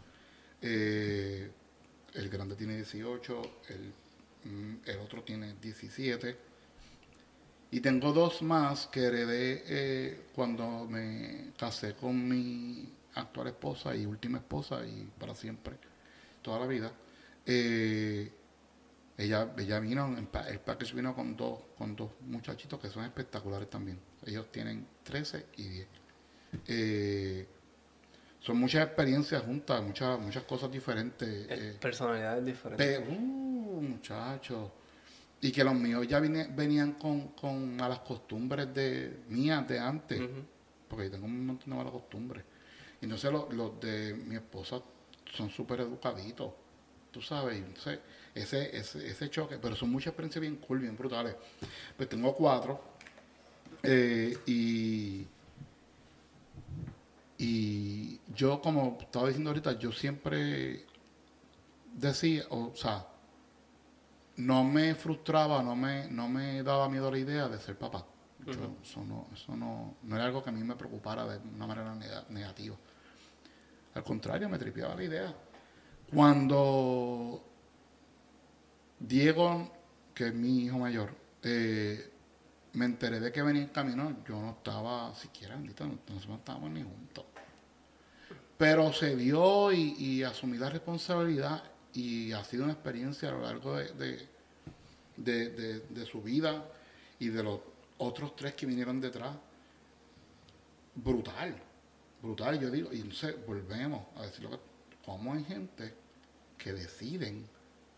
Eh, 0.62 1.50
el 2.14 2.30
grande 2.30 2.56
tiene 2.56 2.76
18, 2.76 3.42
el, 3.70 4.52
mm, 4.52 4.78
el 4.86 5.00
otro 5.00 5.24
tiene 5.24 5.56
17. 5.62 6.36
Y 7.72 7.80
tengo 7.82 8.12
dos 8.12 8.42
más 8.42 8.88
que 8.88 9.06
heredé 9.06 9.64
eh, 9.68 10.22
cuando 10.34 10.86
me 10.86 11.52
casé 11.58 11.94
con 11.94 12.28
mi 12.28 12.92
actual 13.14 13.48
esposa 13.48 13.96
y 13.96 14.06
última 14.06 14.40
esposa 14.40 14.86
y 14.86 15.08
para 15.20 15.36
siempre, 15.36 15.76
toda 16.42 16.60
la 16.60 16.68
vida. 16.68 16.92
Eh, 17.46 18.32
ella, 19.20 19.54
ella 19.58 19.80
vino, 19.80 20.16
el 20.18 20.60
package 20.60 20.94
vino 20.96 21.14
con 21.14 21.36
dos, 21.36 21.60
con 21.78 21.96
dos 21.96 22.10
muchachitos 22.22 22.80
que 22.80 22.90
son 22.90 23.04
espectaculares 23.04 23.70
también. 23.70 24.00
Ellos 24.26 24.52
tienen 24.52 24.86
13 25.04 25.46
y 25.58 25.64
10. 25.68 25.88
Eh, 26.68 27.48
son 28.40 28.58
muchas 28.58 28.86
experiencias 28.86 29.44
juntas, 29.44 29.84
muchas, 29.84 30.20
muchas 30.20 30.44
cosas 30.44 30.72
diferentes. 30.72 31.28
Eh, 31.50 31.78
Personalidades 31.80 32.46
diferentes. 32.46 33.00
Pe- 33.00 33.08
uh, 33.08 33.82
muchachos. 33.82 34.72
Y 35.42 35.52
que 35.52 35.64
los 35.64 35.74
míos 35.76 36.08
ya 36.08 36.20
vine- 36.20 36.48
venían 36.56 36.94
con, 36.94 37.30
con 37.30 37.76
malas 37.76 38.00
costumbres 38.00 38.74
de 38.74 39.20
mías 39.30 39.68
de 39.68 39.80
antes. 39.80 40.20
Porque 40.88 41.06
yo 41.06 41.12
tengo 41.12 41.26
un 41.26 41.46
montón 41.46 41.70
de 41.70 41.76
malas 41.76 41.92
costumbres. 41.92 42.44
Y 43.02 43.06
entonces 43.06 43.32
los, 43.32 43.54
los 43.54 43.80
de 43.80 44.14
mi 44.14 44.36
esposa 44.36 44.82
son 45.32 45.50
súper 45.50 45.82
educaditos. 45.82 46.52
Tú 47.12 47.22
sabes, 47.22 47.58
entonces 47.58 48.00
ese, 48.36 48.78
ese, 48.78 49.08
ese 49.08 49.30
choque, 49.30 49.58
pero 49.60 49.76
son 49.76 49.90
muchas 49.92 50.08
experiencias 50.08 50.42
bien 50.42 50.58
cool, 50.58 50.80
bien 50.80 50.96
brutales. 50.96 51.36
Pues 51.98 52.08
tengo 52.10 52.36
cuatro. 52.36 52.80
eh, 53.84 54.38
y, 54.46 55.26
y 57.38 58.20
yo, 58.36 58.62
como 58.62 58.98
estaba 59.00 59.28
diciendo 59.28 59.50
ahorita, 59.52 59.74
yo 59.80 59.92
siempre 59.92 60.86
decía, 61.94 62.44
o 62.50 62.74
sea, 62.76 63.06
no 64.38 64.64
me 64.64 64.96
frustraba, 64.96 65.64
no 65.64 65.76
me, 65.76 66.08
no 66.10 66.28
me 66.28 66.62
daba 66.64 66.90
miedo 66.90 67.10
la 67.12 67.18
idea 67.18 67.48
de 67.48 67.60
ser 67.60 67.78
papá. 67.78 68.06
Yo, 68.46 68.54
eso 68.84 69.04
no, 69.04 69.28
eso 69.34 69.56
no, 69.56 69.96
no 70.04 70.16
era 70.16 70.26
algo 70.26 70.44
que 70.44 70.50
a 70.50 70.54
mí 70.54 70.64
me 70.64 70.76
preocupara 70.76 71.26
de 71.26 71.40
una 71.56 71.68
manera 71.68 71.94
nega- 71.96 72.28
negativa. 72.30 72.76
Al 73.96 74.04
contrario, 74.04 74.48
me 74.48 74.58
tripeaba 74.58 74.96
la 74.96 75.04
idea. 75.04 75.36
Cuando 76.14 77.44
Diego, 79.00 79.72
que 80.14 80.28
es 80.28 80.34
mi 80.34 80.66
hijo 80.66 80.78
mayor, 80.80 81.14
eh, 81.44 82.12
me 82.74 82.86
enteré 82.86 83.20
de 83.20 83.32
que 83.32 83.42
venía 83.42 83.62
en 83.64 83.70
camino, 83.70 84.18
yo 84.28 84.40
no 84.42 84.52
estaba 84.52 85.14
siquiera, 85.16 85.56
bendito, 85.56 85.86
no, 85.86 85.98
no 86.28 86.36
estábamos 86.36 86.72
ni 86.72 86.84
juntos. 86.84 87.26
Pero 88.58 88.92
se 88.92 89.16
dio 89.16 89.72
y, 89.72 89.96
y 89.98 90.24
asumí 90.24 90.58
la 90.58 90.70
responsabilidad 90.70 91.64
y 91.94 92.32
ha 92.34 92.44
sido 92.44 92.66
una 92.66 92.74
experiencia 92.74 93.30
a 93.30 93.32
lo 93.32 93.42
largo 93.42 93.76
de, 93.78 94.28
de, 95.16 95.50
de- 95.50 96.06
su 96.06 96.22
vida 96.22 96.66
y 97.20 97.30
de 97.30 97.44
los 97.44 97.60
otros 98.00 98.36
tres 98.36 98.54
que 98.56 98.66
vinieron 98.66 99.00
detrás. 99.00 99.36
Brutal, 100.96 101.56
brutal, 102.22 102.60
yo 102.60 102.70
digo, 102.70 102.92
y 102.92 102.98
entonces 102.98 103.36
volvemos 103.46 104.04
a 104.18 104.24
decir 104.24 104.44
lo 104.44 104.52
que, 104.52 104.60
cómo 105.06 105.34
hay 105.34 105.44
gente 105.46 105.94
que 106.60 106.74
deciden 106.74 107.48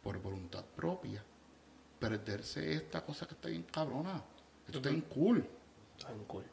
por 0.02 0.22
voluntad 0.22 0.64
propia 0.64 1.22
perderse 2.00 2.74
esta 2.74 3.04
cosa 3.04 3.28
que 3.28 3.34
está 3.34 3.50
bien 3.50 3.64
cabrona. 3.64 4.24
Esto 4.66 4.78
está 4.78 4.90
bien 4.90 5.02
cool. 5.02 5.46
Tan 6.02 6.24
cool. 6.26 6.46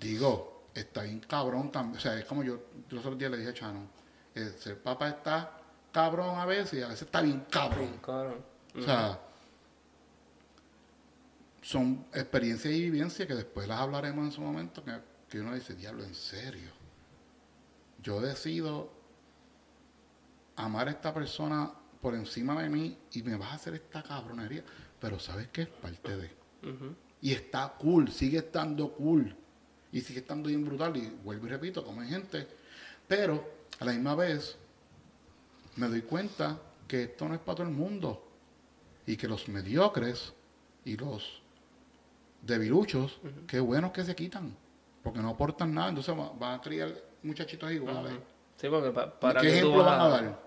Digo, 0.00 0.68
está 0.74 1.02
bien 1.02 1.20
cabrón 1.20 1.70
también. 1.70 1.98
O 1.98 2.00
sea, 2.00 2.18
es 2.18 2.24
como 2.24 2.42
yo, 2.42 2.56
yo 2.88 2.96
los 2.96 3.04
otros 3.04 3.18
días 3.18 3.30
le 3.30 3.38
dije 3.38 3.50
a 3.50 3.54
Chano, 3.54 3.88
el 4.34 4.50
ser 4.54 4.82
papá 4.82 5.08
está 5.10 5.60
cabrón 5.92 6.38
a 6.38 6.46
veces 6.46 6.80
y 6.80 6.82
a 6.82 6.88
veces 6.88 7.02
está 7.02 7.20
bien 7.20 7.44
cabrón. 7.50 7.98
Cabrón. 7.98 8.44
O 8.76 8.82
sea, 8.82 9.20
son 11.62 12.06
experiencias 12.12 12.74
y 12.74 12.90
vivencias 12.90 13.28
que 13.28 13.34
después 13.34 13.68
las 13.68 13.80
hablaremos 13.80 14.24
en 14.24 14.32
su 14.32 14.40
momento, 14.40 14.84
que, 14.84 14.98
que 15.28 15.40
uno 15.40 15.54
dice, 15.54 15.74
diablo, 15.74 16.02
en 16.02 16.14
serio. 16.14 16.70
Yo 18.02 18.20
decido 18.20 18.90
amar 20.56 20.88
a 20.88 20.92
esta 20.92 21.12
persona 21.12 21.70
por 22.00 22.14
encima 22.14 22.60
de 22.62 22.68
mí 22.68 22.96
y 23.12 23.22
me 23.22 23.36
vas 23.36 23.52
a 23.52 23.54
hacer 23.54 23.74
esta 23.74 24.02
cabronería. 24.02 24.62
Pero 25.00 25.18
sabes 25.18 25.48
que 25.48 25.62
es 25.62 25.68
parte 25.68 26.16
de. 26.16 26.30
Y 27.20 27.32
está 27.32 27.74
cool, 27.78 28.10
sigue 28.10 28.38
estando 28.38 28.92
cool. 28.92 29.34
Y 29.92 30.00
sigue 30.00 30.20
estando 30.20 30.48
bien 30.48 30.64
brutal. 30.64 30.96
Y 30.96 31.08
vuelvo 31.22 31.46
y 31.46 31.50
repito, 31.50 31.84
como 31.84 32.00
hay 32.00 32.08
gente. 32.08 32.46
Pero 33.08 33.44
a 33.80 33.84
la 33.84 33.92
misma 33.92 34.14
vez 34.14 34.56
me 35.76 35.88
doy 35.88 36.02
cuenta 36.02 36.58
que 36.88 37.04
esto 37.04 37.28
no 37.28 37.34
es 37.34 37.40
para 37.40 37.56
todo 37.56 37.66
el 37.68 37.72
mundo. 37.74 38.28
Y 39.06 39.16
que 39.16 39.28
los 39.28 39.48
mediocres 39.48 40.32
y 40.84 40.96
los 40.96 41.42
debiluchos, 42.42 43.20
qué 43.46 43.60
buenos 43.60 43.92
que 43.92 44.04
se 44.04 44.14
quitan. 44.14 44.56
Porque 45.02 45.20
no 45.20 45.30
aportan 45.30 45.74
nada. 45.74 45.88
Entonces 45.90 46.16
va- 46.16 46.32
van 46.38 46.58
a 46.58 46.62
criar 46.62 46.94
muchachitos 47.22 47.70
iguales. 47.72 48.12
Sí, 48.56 48.68
porque 48.68 48.90
pa- 48.90 49.18
para 49.18 49.40
¿Qué 49.40 49.48
que 49.48 49.52
tú 49.54 49.58
ejemplo 49.68 49.84
vas 49.84 49.98
van 49.98 50.00
a 50.00 50.08
dar? 50.08 50.38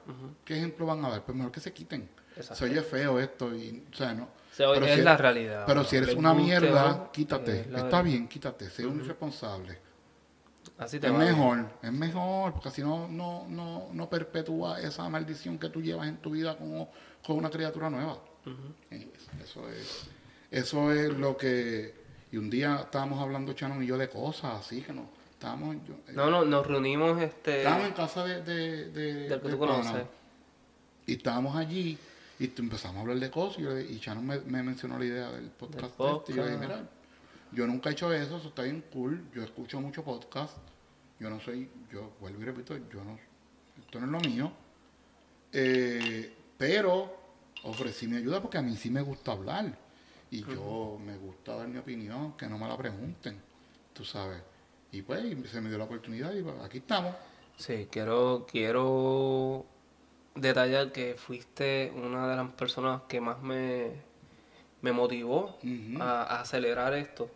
¿Qué 0.45 0.55
ejemplo 0.57 0.85
van 0.85 1.05
a 1.05 1.09
dar? 1.09 1.23
Pues 1.25 1.37
mejor 1.37 1.51
que 1.51 1.59
se 1.59 1.73
quiten. 1.73 2.09
Exacto. 2.35 2.55
Se 2.55 2.65
oye 2.65 2.81
feo 2.81 3.19
esto 3.19 3.53
y, 3.55 3.83
o 3.91 3.95
sea, 3.95 4.13
no. 4.13 4.29
Se 4.51 4.65
oye- 4.65 4.79
Pero 4.79 4.91
es 4.91 4.97
si- 4.99 5.03
la 5.03 5.17
realidad. 5.17 5.63
Pero 5.67 5.83
si 5.83 5.95
eres 5.97 6.15
una 6.15 6.33
mierda, 6.33 7.09
quítate. 7.11 7.61
es 7.61 7.67
Está 7.67 8.01
bien, 8.01 8.27
quítate. 8.27 8.69
Sé 8.69 8.85
un 8.85 8.99
irresponsable. 9.01 9.79
Así 10.77 10.99
te 10.99 11.07
Es 11.07 11.13
va. 11.13 11.17
mejor, 11.17 11.65
es 11.81 11.91
mejor, 11.91 12.53
porque 12.53 12.69
así 12.69 12.81
no, 12.83 13.07
no, 13.07 13.45
no, 13.49 13.87
no 13.91 14.09
perpetúa 14.09 14.79
esa 14.79 15.09
maldición 15.09 15.57
que 15.57 15.69
tú 15.69 15.81
llevas 15.81 16.07
en 16.07 16.17
tu 16.17 16.31
vida 16.31 16.55
con, 16.55 16.87
con 17.25 17.37
una 17.37 17.49
criatura 17.49 17.89
nueva. 17.89 18.19
Eso 19.43 19.67
es, 19.69 20.07
eso 20.51 20.91
es 20.91 21.09
lo 21.17 21.35
que. 21.35 21.95
Y 22.31 22.37
un 22.37 22.49
día 22.49 22.81
estábamos 22.81 23.19
hablando 23.21 23.53
Chano 23.53 23.81
y 23.81 23.87
yo 23.87 23.97
de 23.97 24.09
cosas 24.09 24.59
así 24.59 24.81
que 24.81 24.93
no. 24.93 25.09
Estábamos, 25.37 25.75
yo- 25.87 25.93
eh, 26.07 26.13
No, 26.13 26.31
no, 26.31 26.43
nos 26.45 26.65
reunimos 26.65 27.21
este 27.21 27.59
estábamos 27.59 27.87
en 27.87 27.93
casa 27.93 28.25
de, 28.25 28.41
de, 28.41 28.85
de, 28.91 29.13
del 29.29 29.39
que 29.41 29.47
de 29.47 29.53
tú 29.53 29.59
conoces. 29.59 30.03
y 31.05 31.13
estábamos 31.13 31.55
allí 31.55 31.95
y 32.39 32.51
empezamos 32.57 32.97
a 32.97 33.01
hablar 33.01 33.19
de 33.19 33.29
cosas 33.29 33.59
y, 33.59 33.61
yo 33.61 33.79
y 33.79 33.99
Chano 33.99 34.21
me, 34.23 34.39
me 34.39 34.63
mencionó 34.63 34.97
la 34.97 35.05
idea 35.05 35.29
del 35.31 35.45
podcast. 35.51 35.95
Del 35.97 36.15
este, 36.17 36.31
y 36.31 36.35
yo 36.35 36.45
dije, 36.45 36.57
mira, 36.57 36.89
yo 37.51 37.67
nunca 37.67 37.89
he 37.89 37.91
hecho 37.93 38.11
eso, 38.11 38.37
eso 38.37 38.47
está 38.47 38.63
bien 38.63 38.83
cool. 38.91 39.23
Yo 39.33 39.43
escucho 39.43 39.79
mucho 39.79 40.03
podcast. 40.03 40.57
Yo 41.19 41.29
no 41.29 41.39
soy, 41.39 41.69
yo 41.91 42.13
vuelvo 42.19 42.41
y 42.41 42.45
repito, 42.45 42.75
yo 42.75 43.03
no, 43.03 43.17
esto 43.79 43.99
no 43.99 44.05
es 44.07 44.11
lo 44.23 44.29
mío. 44.29 44.51
Eh, 45.53 46.33
pero 46.57 47.15
ofrecí 47.63 48.07
mi 48.07 48.17
ayuda 48.17 48.41
porque 48.41 48.57
a 48.57 48.61
mí 48.61 48.75
sí 48.75 48.89
me 48.89 49.01
gusta 49.01 49.31
hablar. 49.33 49.77
Y 50.29 50.41
yo 50.43 50.99
me 51.03 51.15
gusta 51.17 51.55
dar 51.55 51.67
mi 51.67 51.77
opinión, 51.77 52.33
que 52.35 52.47
no 52.47 52.57
me 52.57 52.67
la 52.67 52.75
pregunten, 52.77 53.39
tú 53.93 54.03
sabes. 54.03 54.41
Y 54.91 55.01
pues 55.01 55.21
se 55.49 55.61
me 55.61 55.69
dio 55.69 55.77
la 55.77 55.83
oportunidad 55.85 56.33
y 56.33 56.41
pues, 56.41 56.55
aquí 56.63 56.77
estamos. 56.79 57.13
Sí, 57.57 57.87
quiero, 57.91 58.45
quiero 58.49 59.65
detallar 60.35 60.91
que 60.91 61.15
fuiste 61.15 61.91
una 61.95 62.27
de 62.27 62.35
las 62.35 62.49
personas 62.51 63.01
que 63.07 63.19
más 63.19 63.41
me, 63.41 63.91
me 64.81 64.91
motivó 64.91 65.57
a 65.99 66.39
acelerar 66.39 66.93
esto. 66.93 67.29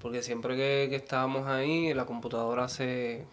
Porque 0.00 0.22
siempre 0.22 0.56
que, 0.56 0.88
que 0.90 0.96
estábamos 0.96 1.46
ahí, 1.46 1.94
la 1.94 2.04
computadora 2.06 2.68
se, 2.68 3.24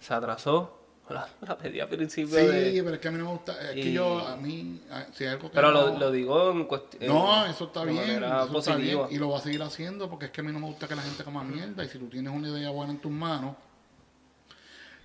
se 0.00 0.14
atrasó. 0.14 0.81
La, 1.10 1.28
la 1.42 1.58
pedí 1.58 1.80
al 1.80 1.88
principio 1.88 2.38
Sí, 2.38 2.46
de... 2.46 2.82
pero 2.82 2.94
es 2.94 3.00
que 3.00 3.08
a 3.08 3.10
mí 3.10 3.18
no 3.18 3.24
me 3.24 3.30
gusta, 3.32 3.60
es 3.70 3.74
que 3.74 3.92
yo, 3.92 4.20
a 4.26 4.36
mí, 4.36 4.80
si 5.12 5.24
hay 5.24 5.30
algo 5.30 5.50
que 5.50 5.54
Pero 5.54 5.70
no- 5.72 5.88
lo, 5.88 5.98
lo 5.98 6.10
digo 6.12 6.52
en 6.52 6.64
cuestión... 6.64 7.06
No, 7.12 7.44
eso 7.44 7.64
está 7.64 7.84
bien, 7.84 8.22
eso 8.22 8.58
está 8.58 8.76
bien, 8.76 8.98
y 9.10 9.18
lo 9.18 9.26
voy 9.28 9.38
a 9.38 9.42
seguir 9.42 9.62
haciendo 9.62 10.08
porque 10.08 10.26
es 10.26 10.30
que 10.30 10.40
a 10.40 10.44
mí 10.44 10.52
no 10.52 10.60
me 10.60 10.66
gusta 10.66 10.86
que 10.88 10.94
la 10.94 11.02
gente 11.02 11.22
coma 11.24 11.42
mierda 11.44 11.84
y 11.84 11.88
si 11.88 11.98
tú 11.98 12.06
tienes 12.06 12.32
una 12.32 12.48
idea 12.48 12.70
buena 12.70 12.92
en 12.92 12.98
tus 13.00 13.12
manos 13.12 13.56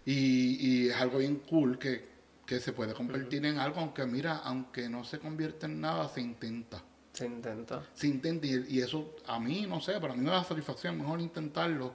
y, 0.06 0.86
y 0.86 0.90
es 0.90 0.96
algo 0.96 1.18
bien 1.18 1.42
cool 1.50 1.78
que, 1.78 2.08
que 2.46 2.60
se 2.60 2.72
puede 2.74 2.94
convertir 2.94 3.46
en 3.46 3.60
algo, 3.60 3.80
aunque 3.82 4.06
mira, 4.06 4.38
aunque 4.38 4.88
no 4.90 5.04
se 5.04 5.20
convierte 5.20 5.66
en 5.66 5.82
nada, 5.82 6.08
se 6.10 6.22
intenta. 6.22 6.82
Se 7.12 7.26
intenta. 7.26 7.82
Se 7.96 8.08
intenta 8.08 8.46
y, 8.48 8.66
y 8.70 8.80
eso 8.82 9.16
a 9.26 9.40
mí, 9.40 9.66
no 9.68 9.82
sé, 9.82 10.00
para 10.00 10.14
mí 10.14 10.24
me 10.24 10.30
da 10.32 10.44
satisfacción, 10.44 10.98
mejor 10.98 11.20
intentarlo 11.20 11.92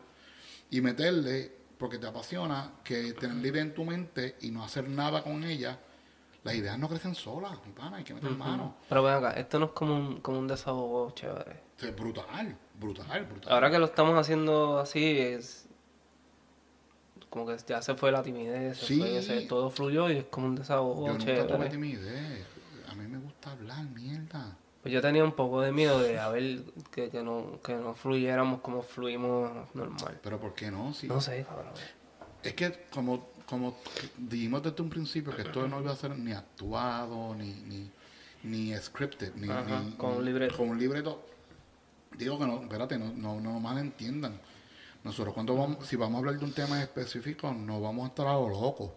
y 0.71 0.81
meterle, 0.81 1.53
porque 1.83 1.99
te 1.99 2.07
apasiona, 2.07 2.75
que 2.85 3.13
tener 3.15 3.35
la 3.39 3.49
idea 3.49 3.61
en 3.63 3.75
tu 3.75 3.85
mente 3.85 4.37
y 4.43 4.53
no 4.53 4.63
hacer 4.63 4.89
nada 4.89 5.21
con 5.25 5.43
ella. 5.43 5.81
Las 6.45 6.55
ideas 6.55 6.79
no 6.79 6.89
crecen 6.89 7.17
solas, 7.17 7.59
mi 7.67 7.73
pana, 7.73 7.97
hay 7.97 8.05
que 8.05 8.15
meter 8.15 8.31
mano. 8.31 8.77
Pero 8.89 9.03
ven 9.03 9.15
acá, 9.15 9.33
esto 9.33 9.59
no 9.59 9.65
es 9.67 9.73
como 9.73 9.97
un, 9.97 10.21
como 10.21 10.39
un 10.39 10.47
desahogo 10.47 11.11
chévere. 11.11 11.61
Es 11.81 11.97
brutal, 11.97 12.57
brutal, 12.79 13.25
brutal. 13.25 13.53
Ahora 13.53 13.69
que 13.69 13.81
lo 13.81 13.87
estamos 13.87 14.17
haciendo 14.17 14.79
así, 14.79 15.19
es 15.19 15.67
como 17.29 17.47
que 17.47 17.57
ya 17.67 17.83
se 17.83 17.97
fue 17.97 18.13
la 18.13 18.23
timidez, 18.23 18.79
se 18.79 18.87
Sí. 18.87 18.99
fue 19.01 19.19
ese- 19.19 19.41
todo 19.49 19.69
fluyó 19.69 20.09
y 20.09 20.19
es 20.19 20.25
como 20.27 20.47
un 20.47 20.55
desahogo 20.55 21.05
Yo 21.07 21.13
nunca 21.15 21.25
chévere. 21.25 21.53
tuve 21.53 21.69
timidez. 21.69 22.47
A 22.89 22.95
mí 22.95 23.09
me 23.09 23.19
gusta 23.19 23.51
hablar, 23.51 23.85
mierda. 23.87 24.57
Pues 24.83 24.93
yo 24.93 25.01
tenía 25.01 25.23
un 25.25 25.33
poco 25.33 25.61
de 25.61 25.71
miedo 25.71 26.01
de 26.01 26.19
a 26.19 26.29
ver 26.29 26.63
que, 26.91 27.09
que 27.09 27.23
no, 27.23 27.61
que 27.65 27.75
no 27.75 27.95
fluyéramos 27.95 28.61
como 28.61 28.83
fluimos 28.83 29.51
normal. 29.75 30.19
Pero 30.23 30.41
¿por 30.41 30.55
qué 30.55 30.71
no? 30.71 30.93
Si- 30.93 31.07
No 31.07 31.21
sé, 31.21 31.45
cabrón. 31.49 31.73
Es 32.43 32.55
que 32.55 32.87
como, 32.93 33.29
como 33.47 33.77
dijimos 34.19 34.63
desde 34.65 34.83
un 34.83 34.91
principio 34.91 35.35
que 35.37 35.43
esto 35.43 35.69
no 35.69 35.81
iba 35.81 35.93
a 35.93 35.97
ser 35.97 36.17
ni 36.19 36.33
actuado, 36.33 37.33
ni, 37.37 37.53
ni, 37.63 37.91
ni 38.43 38.77
scripted, 38.77 39.33
ni, 39.37 39.49
Ajá, 39.49 39.81
ni- 39.85 39.93
con 39.93 40.17
un 40.17 40.25
libreto. 40.25 40.57
con 40.57 40.71
un 40.71 40.79
libreto. 40.81 41.23
Digo 42.19 42.39
que 42.39 42.47
no, 42.47 42.61
espérate, 42.63 42.99
no, 42.99 43.13
no, 43.13 43.41
no 43.41 43.61
malentiendan. 43.61 44.39
Nosotros 45.05 45.33
cuando 45.33 45.55
vamos, 45.57 45.87
si 45.87 45.95
vamos 45.97 46.17
a 46.17 46.19
hablar 46.19 46.39
de 46.39 46.45
un 46.45 46.53
tema 46.53 46.83
específico, 46.83 47.53
no 47.53 47.81
vamos 47.81 48.05
a 48.05 48.09
estar 48.09 48.27
a 48.27 48.33
lo 48.35 48.49
loco. 48.49 48.95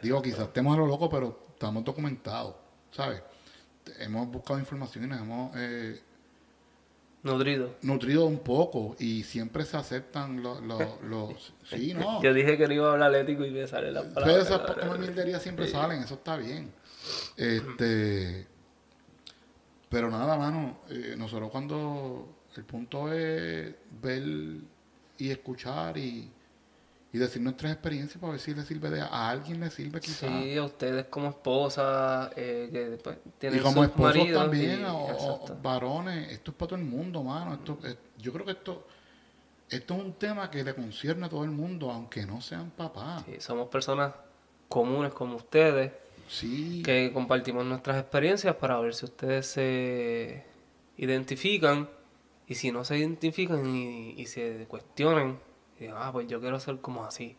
Digo, 0.00 0.22
quizás 0.22 0.40
estemos 0.48 0.74
a 0.74 0.78
lo 0.80 0.86
loco, 0.86 1.10
pero 1.10 1.46
estamos 1.52 1.84
documentados, 1.84 2.54
¿sabes? 2.90 3.22
Hemos 3.98 4.28
buscado 4.28 4.58
información 4.58 5.04
y 5.04 5.06
nos 5.08 5.20
hemos 5.20 5.52
eh, 5.56 6.00
Nutrido. 7.22 7.74
nutrido 7.82 8.26
un 8.26 8.38
poco 8.38 8.94
y 8.98 9.24
siempre 9.24 9.64
se 9.64 9.76
aceptan 9.76 10.42
los... 10.42 10.62
los, 10.62 11.02
los 11.02 11.52
sí, 11.64 11.92
no. 11.94 12.22
Yo 12.22 12.32
dije 12.32 12.56
que 12.56 12.66
no 12.68 12.74
iba 12.74 12.88
a 12.90 12.92
hablar 12.92 13.14
ético 13.14 13.44
y 13.44 13.50
me 13.50 13.66
sale 13.66 13.90
la 13.90 14.02
Pero 14.02 14.14
palabra. 14.14 14.42
esas 14.42 14.60
como 14.60 14.94
mierderías 14.98 15.42
siempre 15.42 15.66
salen, 15.68 16.02
eso 16.02 16.14
está 16.14 16.36
bien. 16.36 16.72
Este, 17.36 18.46
pero 19.88 20.10
nada, 20.10 20.36
mano, 20.36 20.80
eh, 20.90 21.14
nosotros 21.16 21.50
cuando 21.50 22.28
el 22.56 22.64
punto 22.64 23.12
es 23.12 23.74
ver 24.00 24.22
y 25.18 25.30
escuchar 25.30 25.96
y, 25.98 26.30
y 27.18 27.20
decir 27.20 27.42
nuestras 27.42 27.72
experiencias 27.72 28.18
para 28.20 28.32
ver 28.32 28.40
si 28.40 28.54
le 28.54 28.62
sirve 28.64 28.90
de, 28.90 29.00
a 29.00 29.28
alguien 29.30 29.60
le 29.60 29.70
sirve 29.70 30.00
quizás. 30.00 30.30
Sí, 30.42 30.56
a 30.56 30.64
ustedes 30.64 31.06
como 31.06 31.28
esposa, 31.28 32.30
eh, 32.36 32.68
que 32.72 32.88
después 32.90 33.18
tienen 33.38 33.58
y 33.58 33.62
como 33.62 33.82
sus 33.82 33.90
esposos 33.90 34.16
maridos 34.16 34.42
también, 34.42 34.80
y- 34.80 34.84
o, 34.86 35.56
varones, 35.62 36.32
esto 36.32 36.50
es 36.52 36.56
para 36.56 36.68
todo 36.70 36.78
el 36.78 36.84
mundo, 36.86 37.22
mano. 37.22 37.54
Esto, 37.54 37.78
es- 37.84 37.96
yo 38.18 38.32
creo 38.32 38.44
que 38.46 38.52
esto, 38.52 38.86
esto 39.68 39.94
es 39.94 40.00
un 40.00 40.12
tema 40.14 40.50
que 40.50 40.62
le 40.64 40.74
concierne 40.74 41.26
a 41.26 41.28
todo 41.28 41.44
el 41.44 41.50
mundo, 41.50 41.90
aunque 41.90 42.24
no 42.24 42.40
sean 42.40 42.70
papás. 42.70 43.24
Sí, 43.26 43.36
somos 43.40 43.68
personas 43.68 44.12
comunes 44.68 45.12
como 45.12 45.36
ustedes, 45.36 45.92
Sí. 46.28 46.82
que 46.84 47.10
compartimos 47.12 47.64
nuestras 47.64 47.98
experiencias 47.98 48.54
para 48.56 48.78
ver 48.80 48.94
si 48.94 49.06
ustedes 49.06 49.46
se 49.46 50.44
identifican 50.98 51.88
y 52.46 52.54
si 52.54 52.70
no 52.72 52.84
se 52.84 52.98
identifican 52.98 53.66
y, 53.74 54.10
y 54.20 54.26
se 54.26 54.66
cuestionen, 54.68 55.38
y 55.78 55.82
digan, 55.84 55.96
ah, 56.00 56.10
pues 56.12 56.26
yo 56.28 56.40
quiero 56.40 56.58
ser 56.60 56.78
como 56.80 57.04
así. 57.04 57.36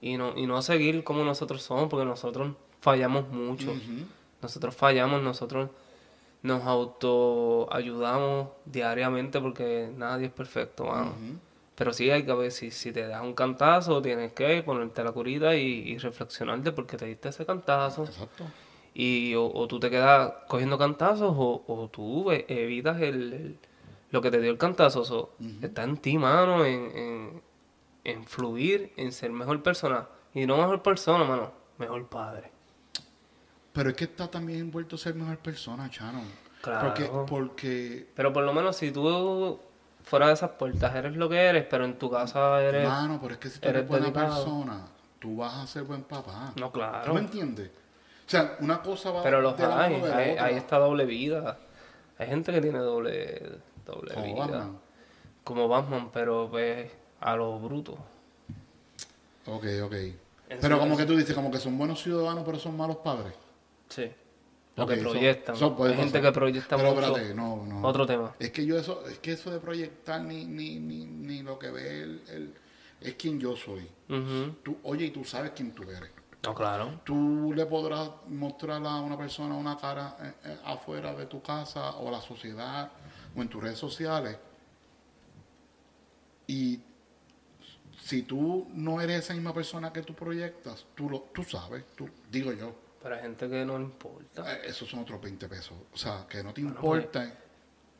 Y 0.00 0.16
no, 0.16 0.36
y 0.36 0.46
no 0.46 0.60
seguir 0.62 1.02
como 1.04 1.24
nosotros 1.24 1.62
somos, 1.62 1.88
porque 1.88 2.04
nosotros 2.04 2.52
fallamos 2.80 3.28
mucho. 3.30 3.72
Nosotros 4.42 4.74
fallamos, 4.76 5.22
nosotros 5.22 5.70
nos 6.42 6.62
autoayudamos 7.68 8.48
diariamente 8.66 9.40
porque 9.40 9.90
nadie 9.96 10.26
es 10.26 10.32
perfecto, 10.32 10.84
mano. 10.84 11.12
Pero 11.74 11.92
sí 11.92 12.08
hay 12.10 12.22
que 12.24 12.32
ver 12.34 12.52
si, 12.52 12.70
si 12.70 12.92
te 12.92 13.06
das 13.06 13.22
un 13.22 13.34
cantazo, 13.34 14.00
tienes 14.00 14.32
que 14.32 14.62
ponerte 14.62 15.02
la 15.02 15.10
curita 15.12 15.56
y, 15.56 15.62
y 15.90 15.98
reflexionar 15.98 16.60
de 16.62 16.70
por 16.72 16.86
qué 16.86 16.96
te 16.96 17.06
diste 17.06 17.30
ese 17.30 17.44
cantazo. 17.44 18.04
Exacto. 18.04 18.44
Y 18.94 19.34
o, 19.34 19.46
o 19.52 19.66
tú 19.66 19.80
te 19.80 19.90
quedas 19.90 20.32
cogiendo 20.46 20.78
cantazos 20.78 21.34
o, 21.36 21.64
o 21.66 21.88
tú 21.88 22.30
evitas 22.30 23.00
el, 23.00 23.32
el- 23.32 23.58
lo 24.10 24.20
que 24.22 24.30
te 24.30 24.40
dio 24.40 24.52
el 24.52 24.58
cantazo. 24.58 25.04
So, 25.04 25.30
Está 25.62 25.82
en 25.82 25.96
ti, 25.96 26.16
mano, 26.16 26.64
en, 26.64 26.96
en, 26.96 27.42
en 28.04 28.24
fluir, 28.24 28.92
en 28.96 29.12
ser 29.12 29.30
mejor 29.32 29.62
persona. 29.62 30.06
Y 30.34 30.46
no 30.46 30.56
mejor 30.56 30.82
persona, 30.82 31.24
mano, 31.24 31.52
mejor 31.78 32.06
padre. 32.08 32.52
Pero 33.72 33.90
es 33.90 33.96
que 33.96 34.04
está 34.04 34.30
también 34.30 34.60
envuelto 34.60 34.96
ser 34.96 35.14
mejor 35.14 35.38
persona, 35.38 35.90
Chano. 35.90 36.22
Claro. 36.62 36.88
Porque, 36.88 37.10
porque, 37.28 38.08
Pero 38.14 38.32
por 38.32 38.44
lo 38.44 38.52
menos 38.52 38.76
si 38.76 38.90
tú 38.90 39.58
fuera 40.02 40.28
de 40.28 40.34
esas 40.34 40.50
puertas 40.50 40.94
eres 40.94 41.16
lo 41.16 41.28
que 41.28 41.36
eres, 41.36 41.66
pero 41.68 41.84
en 41.84 41.98
tu 41.98 42.10
casa 42.10 42.62
eres... 42.62 42.86
mano, 42.88 43.18
pero 43.20 43.34
es 43.34 43.40
que 43.40 43.48
si 43.50 43.58
tú 43.58 43.68
eres 43.68 43.80
eres 43.80 43.88
buena 43.88 44.06
delicado. 44.06 44.34
persona, 44.34 44.86
tú 45.18 45.36
vas 45.36 45.54
a 45.54 45.66
ser 45.66 45.82
buen 45.84 46.02
papá. 46.04 46.52
No, 46.56 46.70
¿Tú 46.70 46.78
me 46.78 46.84
claro. 46.84 47.18
entiendes? 47.18 47.70
O 48.26 48.30
sea, 48.30 48.56
una 48.60 48.80
cosa 48.80 49.10
va 49.10 49.22
Pero 49.22 49.40
los 49.40 49.56
de 49.56 49.64
hay, 49.64 50.00
de 50.00 50.38
hay 50.38 50.56
esta 50.56 50.78
doble 50.78 51.04
vida. 51.04 51.58
Hay 52.18 52.28
gente 52.28 52.52
que 52.52 52.60
tiene 52.60 52.78
doble, 52.78 53.58
doble 53.84 54.14
Como 54.14 54.26
vida. 54.26 54.46
Batman. 54.46 54.78
Como 55.42 55.68
Batman, 55.68 56.10
pero 56.12 56.48
pues 56.50 56.90
a 57.20 57.36
lo 57.36 57.58
bruto. 57.58 57.92
Ok, 59.46 59.64
ok. 59.84 59.94
Pero 60.60 60.78
como 60.78 60.96
que 60.96 61.04
tú 61.04 61.16
dices, 61.16 61.34
como 61.34 61.50
que 61.50 61.58
son 61.58 61.76
buenos 61.76 62.02
ciudadanos, 62.02 62.44
pero 62.44 62.58
son 62.58 62.76
malos 62.76 62.96
padres. 62.98 63.32
Sí. 63.88 64.10
Lo 64.76 64.86
que 64.86 64.96
proyectan. 64.96 65.54
eso 65.54 65.76
puede 65.76 65.92
Hay 65.94 66.00
gente 66.00 66.20
que 66.20 66.32
proyecta 66.32 66.76
Pero 66.76 66.94
mucho. 66.94 67.06
espérate, 67.06 67.34
no, 67.34 67.64
no. 67.64 67.86
Otro 67.86 68.06
tema. 68.06 68.34
Es 68.40 68.50
que 68.50 68.66
yo 68.66 68.76
eso, 68.76 69.06
es 69.08 69.18
que 69.20 69.32
eso 69.32 69.50
de 69.52 69.60
proyectar 69.60 70.20
ni, 70.20 70.44
ni, 70.44 70.80
ni, 70.80 71.04
ni 71.06 71.42
lo 71.42 71.58
que 71.58 71.70
ve 71.70 72.02
el, 72.02 72.22
el- 72.28 72.54
es 73.00 73.14
quien 73.14 73.38
yo 73.38 73.54
soy. 73.56 73.86
Ujú. 74.08 74.56
Tú, 74.62 74.78
oye, 74.82 75.06
y 75.06 75.10
tú 75.10 75.24
sabes 75.24 75.52
quién 75.54 75.72
tú 75.72 75.82
eres. 75.84 76.10
No, 76.42 76.54
claro. 76.54 77.00
Tú 77.04 77.52
le 77.54 77.64
podrás 77.66 78.10
mostrar 78.28 78.84
a 78.84 79.00
una 79.00 79.16
persona 79.16 79.54
una 79.54 79.76
cara 79.78 80.16
eh, 80.20 80.32
eh, 80.44 80.58
afuera 80.64 81.14
de 81.14 81.26
tu 81.26 81.40
casa 81.40 81.90
o 81.96 82.08
a 82.08 82.12
la 82.12 82.20
sociedad 82.20 82.90
o 83.36 83.42
en 83.42 83.48
tus 83.48 83.62
redes 83.62 83.78
sociales. 83.78 84.36
Y 86.46 86.80
si 88.04 88.22
tú 88.22 88.66
no 88.74 89.00
eres 89.00 89.24
esa 89.24 89.32
misma 89.34 89.54
persona 89.54 89.90
que 89.92 90.02
tú 90.02 90.12
proyectas, 90.14 90.84
tú 90.94 91.08
lo, 91.08 91.20
tú 91.32 91.42
sabes, 91.42 91.84
tú, 91.96 92.06
digo 92.30 92.52
yo, 92.52 92.74
Pero 93.02 93.14
hay 93.14 93.22
gente 93.22 93.48
que 93.48 93.64
no 93.64 93.78
le 93.78 93.84
importa. 93.84 94.56
eh, 94.56 94.60
esos 94.66 94.88
son 94.88 95.00
otros 95.00 95.20
20 95.22 95.48
pesos. 95.48 95.72
O 95.92 95.96
sea, 95.96 96.26
que 96.28 96.42
no 96.42 96.52
te 96.52 96.60
Bueno, 96.62 96.76
importa. 96.76 97.32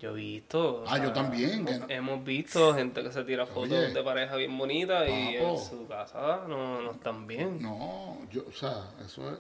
Yo 0.01 0.11
he 0.11 0.15
visto. 0.15 0.85
Ah, 0.87 0.99
yo 1.03 1.13
también, 1.13 1.67
Hemos, 1.67 1.79
no- 1.81 1.87
hemos 1.89 2.25
visto 2.25 2.75
gente 2.75 3.03
que 3.03 3.11
se 3.13 3.25
tira 3.25 3.47
fotos 3.47 3.71
Oye. 3.79 3.95
de 3.95 4.03
pareja 4.03 4.37
bien 4.37 4.59
bonitas 4.59 5.09
y 5.09 5.37
en 5.37 5.57
su 5.59 5.87
casa 5.87 6.43
no, 6.49 6.83
no 6.83 6.91
están 6.93 7.27
bien. 7.27 7.63
No, 7.63 8.19
yo, 8.31 8.45
o 8.47 8.53
sea, 8.53 8.91
eso 9.07 9.31
es, 9.31 9.39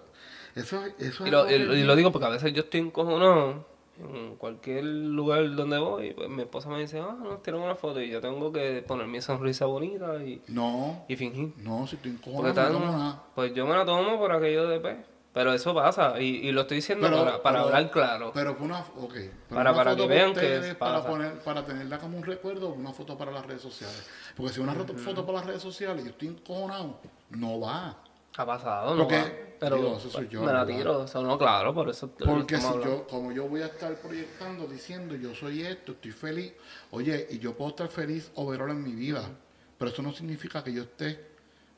eso, 0.55 0.83
es- 0.87 0.94
eso 0.98 1.24
Y 1.24 1.27
es 1.29 1.33
lo, 1.33 1.46
que- 1.46 1.59
lo- 1.59 1.77
y 1.77 1.83
lo 1.83 1.94
digo 1.96 2.11
porque 2.12 2.27
a 2.27 2.31
veces 2.31 2.53
yo 2.55 2.62
estoy 2.62 2.81
encojonado 2.81 3.66
en 3.98 4.37
cualquier 4.37 4.85
lugar 4.85 5.54
donde 5.54 5.78
voy. 5.78 6.12
Pues 6.14 6.28
mi 6.28 6.42
esposa 6.42 6.68
me 6.68 6.80
dice, 6.80 6.98
ah, 7.00 7.16
nos 7.22 7.42
tiran 7.42 7.61
una 7.61 7.74
foto 7.74 8.00
y 8.00 8.11
yo 8.11 8.20
tengo 8.20 8.52
que 8.52 8.83
poner 8.87 9.07
mi 9.07 9.20
sonrisa 9.20 9.66
bonita 9.66 10.22
y, 10.24 10.42
No, 10.48 11.04
y 11.09 11.16
fingir. 11.16 11.52
no, 11.59 11.87
si 11.87 11.96
no 12.04 12.18
tomo 12.20 12.42
nada. 12.80 13.22
pues 13.35 13.54
yo 13.54 13.66
me 13.66 13.74
la 13.76 13.85
tomo 13.85 14.18
por 14.18 14.33
aquello 14.33 14.66
de 14.68 14.80
pues. 14.80 14.96
Pero 15.33 15.52
eso 15.52 15.74
pasa 15.74 16.20
y, 16.20 16.26
y 16.46 16.52
lo 16.52 16.61
estoy 16.61 16.76
diciendo 16.76 17.09
Pero- 17.09 17.24
para, 17.24 17.42
para 17.42 17.57
pero- 17.59 17.66
hablar 17.66 17.90
claro. 17.90 18.30
Pero 18.33 18.57
una, 18.61 18.78
ok, 18.80 19.12
pero 19.14 19.30
Para- 19.48 19.70
una 19.70 19.74
para 19.78 19.90
foto 19.90 20.02
que 20.04 20.09
vean 20.14 20.33
que 20.33 20.38
ustedes, 20.38 20.74
para, 20.76 20.98
pasa. 20.98 21.09
poner, 21.09 21.38
para 21.40 21.66
tenerla 21.66 21.98
como 21.98 22.18
un 22.18 22.22
recuerdo, 22.22 22.68
una 22.68 22.92
foto 22.92 23.18
para 23.18 23.33
las 23.33 23.44
redes 23.44 23.62
sociales. 23.62 24.07
Porque 24.37 24.52
si 24.52 24.61
una 24.61 24.74
foto- 24.74 24.94
foto 24.94 25.26
para 25.26 25.38
las 25.38 25.46
redes 25.48 25.62
sociales 25.62 26.02
y 26.02 26.07
yo 26.07 26.11
estoy 26.12 26.28
encojonado, 26.28 27.00
no 27.30 27.59
va. 27.59 27.98
Ha 28.42 28.46
pasado, 28.46 28.96
porque- 28.96 29.18
¿no? 29.18 29.44
Pero 29.58 29.76
digo, 29.76 29.96
eso 29.96 30.10
soy 30.10 30.28
yo, 30.28 30.42
me 30.42 30.52
la 30.52 30.66
tiro, 30.66 31.04
eso 31.04 31.22
no, 31.22 31.38
claro, 31.38 31.72
por 31.72 31.88
eso 31.88 32.08
te- 32.10 32.24
Porque 32.24 32.58
si 32.58 32.66
hablando. 32.66 32.84
yo, 32.84 33.06
como 33.06 33.32
yo 33.32 33.48
voy 33.48 33.62
a 33.62 33.66
estar 33.66 33.94
proyectando, 33.96 34.66
diciendo 34.66 35.14
yo 35.14 35.34
soy 35.34 35.62
esto, 35.62 35.92
estoy 35.92 36.10
feliz, 36.10 36.52
oye, 36.90 37.26
y 37.30 37.38
yo 37.38 37.56
puedo 37.56 37.70
estar 37.70 37.88
feliz 37.88 38.30
overall 38.34 38.70
en 38.70 38.82
mi 38.82 38.92
vida, 38.92 39.22
pero 39.78 39.90
eso 39.90 40.02
no 40.02 40.12
significa 40.12 40.62
que 40.62 40.72
yo 40.72 40.82
esté 40.82 41.24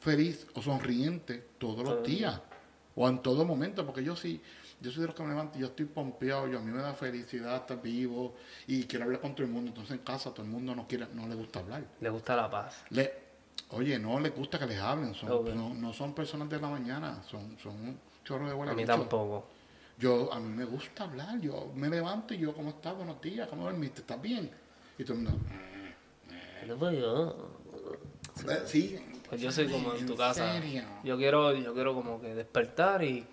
feliz 0.00 0.46
o 0.54 0.62
sonriente 0.62 1.46
todos 1.58 1.84
los 1.84 2.02
días 2.02 2.40
o 2.96 3.08
en 3.08 3.18
todo 3.20 3.44
momento, 3.44 3.84
porque 3.84 4.02
yo 4.02 4.16
sí, 4.16 4.40
yo 4.80 4.90
soy 4.90 5.02
de 5.02 5.06
los 5.08 5.14
que 5.14 5.22
me 5.22 5.28
levanto 5.28 5.58
y 5.58 5.60
yo 5.60 5.68
estoy 5.68 5.84
pompeado, 5.86 6.48
yo 6.48 6.58
a 6.58 6.62
mí 6.62 6.70
me 6.72 6.82
da 6.82 6.92
felicidad 6.94 7.56
estar 7.56 7.80
vivo 7.80 8.34
y 8.66 8.84
quiero 8.84 9.04
hablar 9.04 9.20
con 9.20 9.34
todo 9.34 9.44
el 9.46 9.52
mundo, 9.52 9.68
entonces 9.68 9.92
en 9.92 9.98
casa 10.04 10.30
todo 10.30 10.42
el 10.42 10.48
mundo 10.50 10.74
no 10.74 10.88
quiere, 10.88 11.06
no 11.12 11.28
le 11.28 11.34
gusta 11.34 11.60
hablar. 11.60 11.84
Le 12.00 12.08
gusta 12.10 12.34
la 12.34 12.50
paz. 12.50 12.82
Le, 12.90 13.25
oye, 13.70 13.98
no 13.98 14.18
les 14.20 14.34
gusta 14.34 14.58
que 14.58 14.66
les 14.66 14.78
hablen, 14.80 15.14
son, 15.14 15.30
Ok. 15.30 15.48
no, 15.48 15.74
no 15.74 15.92
son 15.92 16.14
personas 16.14 16.48
de 16.48 16.60
la 16.60 16.68
mañana, 16.68 17.22
son, 17.28 17.56
son 17.58 17.74
un 17.74 18.00
chorro 18.24 18.46
de 18.46 18.52
A 18.52 18.54
huele 18.56 18.72
mí 18.74 18.82
bicho. 18.82 18.92
tampoco. 18.96 19.46
Yo, 19.98 20.32
a 20.32 20.38
mí 20.40 20.48
me 20.54 20.64
gusta 20.64 21.04
hablar, 21.04 21.40
yo 21.40 21.72
me 21.74 21.88
levanto 21.88 22.34
y 22.34 22.38
yo, 22.38 22.54
¿cómo 22.54 22.70
estás? 22.70 22.94
Buenos 22.96 23.20
días, 23.20 23.48
¿cómo 23.48 23.64
dormiste? 23.64 24.00
¿Estás 24.02 24.20
bien? 24.20 24.50
Y 24.98 25.04
todo 25.04 25.14
el 25.16 25.22
mundo, 25.24 25.38
No, 26.66 26.76
pues 26.76 26.98
yo- 26.98 27.50
Eh, 28.50 28.62
Sí. 28.66 28.98
Pues 29.28 29.40
yo 29.40 29.50
soy 29.50 29.68
como 29.68 29.92
en 29.94 30.06
tu 30.06 30.12
¿En 30.12 30.18
casa. 30.18 30.52
serio? 30.52 30.82
Yo 31.02 31.16
quiero, 31.16 31.52
yo 31.54 31.74
quiero 31.74 31.94
como 31.94 32.20
que 32.20 32.34
despertar 32.34 33.02
y, 33.02 33.26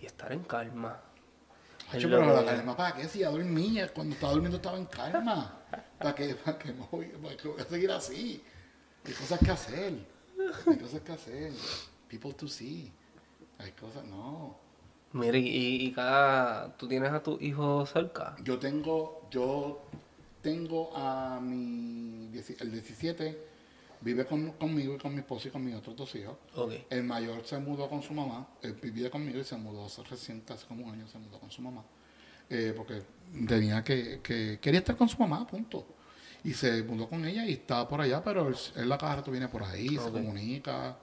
y 0.00 0.06
estar 0.06 0.32
en 0.32 0.42
calma. 0.44 1.00
Es 1.92 2.02
pero 2.04 2.34
la 2.34 2.44
calma, 2.44 2.76
¿para 2.76 2.96
qué? 2.96 3.06
Si 3.06 3.20
ya 3.20 3.30
dormía, 3.30 3.92
cuando 3.92 4.14
estaba 4.14 4.32
durmiendo 4.32 4.56
estaba 4.56 4.76
en 4.78 4.86
calma. 4.86 5.60
¿Para 5.98 6.14
qué? 6.16 6.34
¿Para 6.44 6.58
qué 6.58 6.72
para 6.72 7.36
qué 7.36 7.48
voy 7.48 7.60
a 7.60 7.64
seguir 7.64 7.90
así? 7.92 8.42
Hay 9.06 9.12
cosas 9.12 9.38
que 9.38 9.50
hacer. 9.50 9.92
Hay 10.66 10.76
cosas 10.78 11.00
que 11.00 11.12
hacer. 11.12 11.52
People 12.08 12.32
to 12.34 12.48
see. 12.48 12.90
Hay 13.58 13.72
cosas, 13.72 14.04
no. 14.04 14.56
Mira, 15.12 15.38
y, 15.38 15.86
y 15.86 15.92
cada. 15.92 16.76
¿Tú 16.76 16.88
tienes 16.88 17.10
a 17.12 17.22
tu 17.22 17.38
hijo 17.40 17.86
cerca? 17.86 18.36
Yo 18.42 18.58
tengo, 18.58 19.26
yo 19.30 19.80
tengo 20.42 20.94
a 20.96 21.40
mi, 21.40 22.30
el 22.60 22.72
17, 22.72 23.38
vive 24.02 24.26
con- 24.26 24.52
conmigo 24.52 24.94
y 24.94 24.98
con 24.98 25.12
mi 25.14 25.20
esposa 25.20 25.48
y 25.48 25.50
con 25.50 25.64
mis 25.64 25.74
otros 25.74 25.96
dos 25.96 26.14
hijos. 26.16 26.36
Ok. 26.54 26.72
El 26.90 27.04
mayor 27.04 27.44
se 27.46 27.58
mudó 27.58 27.88
con 27.88 28.02
su 28.02 28.12
mamá, 28.12 28.46
él 28.62 28.74
vivía 28.74 29.10
conmigo 29.10 29.38
y 29.38 29.44
se 29.44 29.56
mudó 29.56 29.86
hace 29.86 30.02
reciente, 30.02 30.52
hace 30.52 30.66
como 30.66 30.84
un 30.84 30.92
año 30.92 31.08
se 31.08 31.18
mudó 31.18 31.38
con 31.40 31.50
su 31.50 31.62
mamá. 31.62 31.82
Eh, 32.50 32.72
porque 32.76 33.02
tenía 33.48 33.82
que, 33.82 34.20
que, 34.22 34.58
quería 34.60 34.80
estar 34.80 34.96
con 34.96 35.08
su 35.08 35.16
mamá, 35.18 35.46
punto. 35.46 35.84
Y 36.46 36.54
se 36.54 36.82
mudó 36.84 37.08
con 37.08 37.24
ella 37.24 37.44
y 37.44 37.54
estaba 37.54 37.88
por 37.88 38.00
allá, 38.00 38.22
pero 38.22 38.46
él, 38.48 38.56
él 38.76 38.88
la 38.88 38.96
cada 38.96 39.16
rato 39.16 39.30
viene 39.32 39.48
por 39.48 39.64
ahí, 39.64 39.88
se 39.98 40.10
comunica, 40.12 40.96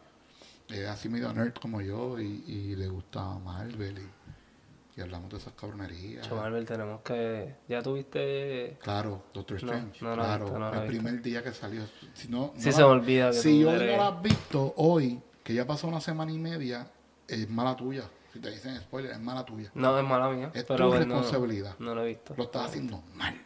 es 0.69 0.87
así 0.87 1.09
medio 1.09 1.33
nerd 1.33 1.53
como 1.55 1.81
yo 1.81 2.17
y, 2.19 2.43
y 2.47 2.75
le 2.77 2.87
gusta 2.87 3.21
Marvel 3.39 3.97
y, 3.99 4.99
y 4.99 5.01
hablamos 5.01 5.29
de 5.31 5.37
esas 5.37 5.51
cabronerías. 5.53 6.31
Marvel, 6.31 6.65
tenemos 6.65 7.01
que. 7.01 7.55
¿Ya 7.67 7.81
tuviste.? 7.83 8.77
Claro, 8.81 9.23
Doctor 9.33 9.57
Strange. 9.57 9.99
no 10.05 10.13
claro, 10.13 10.45
visto, 10.45 10.59
no 10.59 10.73
el 10.81 10.87
primer 10.87 11.21
día 11.21 11.43
que 11.43 11.51
salió. 11.51 11.81
Si 12.13 12.29
no, 12.29 12.53
Sí 12.55 12.71
se 12.71 12.71
la- 12.71 12.77
me 12.77 12.83
olvida 12.93 13.31
que 13.31 13.37
Si 13.37 13.65
hoy 13.65 13.79
no 13.79 13.97
la 13.97 14.07
has 14.07 14.21
visto, 14.21 14.73
hoy, 14.77 15.21
que 15.43 15.53
ya 15.53 15.67
pasó 15.67 15.87
una 15.89 15.99
semana 15.99 16.31
y 16.31 16.39
media, 16.39 16.87
es 17.27 17.49
mala 17.49 17.75
tuya. 17.75 18.03
Si 18.31 18.39
te 18.39 18.49
dicen 18.49 18.77
spoiler, 18.77 19.11
es 19.11 19.19
mala 19.19 19.43
tuya. 19.43 19.69
No, 19.75 19.99
es 19.99 20.05
mala 20.07 20.29
mía. 20.29 20.51
Es 20.53 20.63
pero 20.63 20.89
tu 20.89 20.95
responsabilidad. 20.95 21.75
No, 21.79 21.93
lo 21.93 22.03
he 22.03 22.07
visto. 22.07 22.33
Lo 22.37 22.45
estás 22.45 22.67
haciendo 22.67 23.03
mal. 23.13 23.39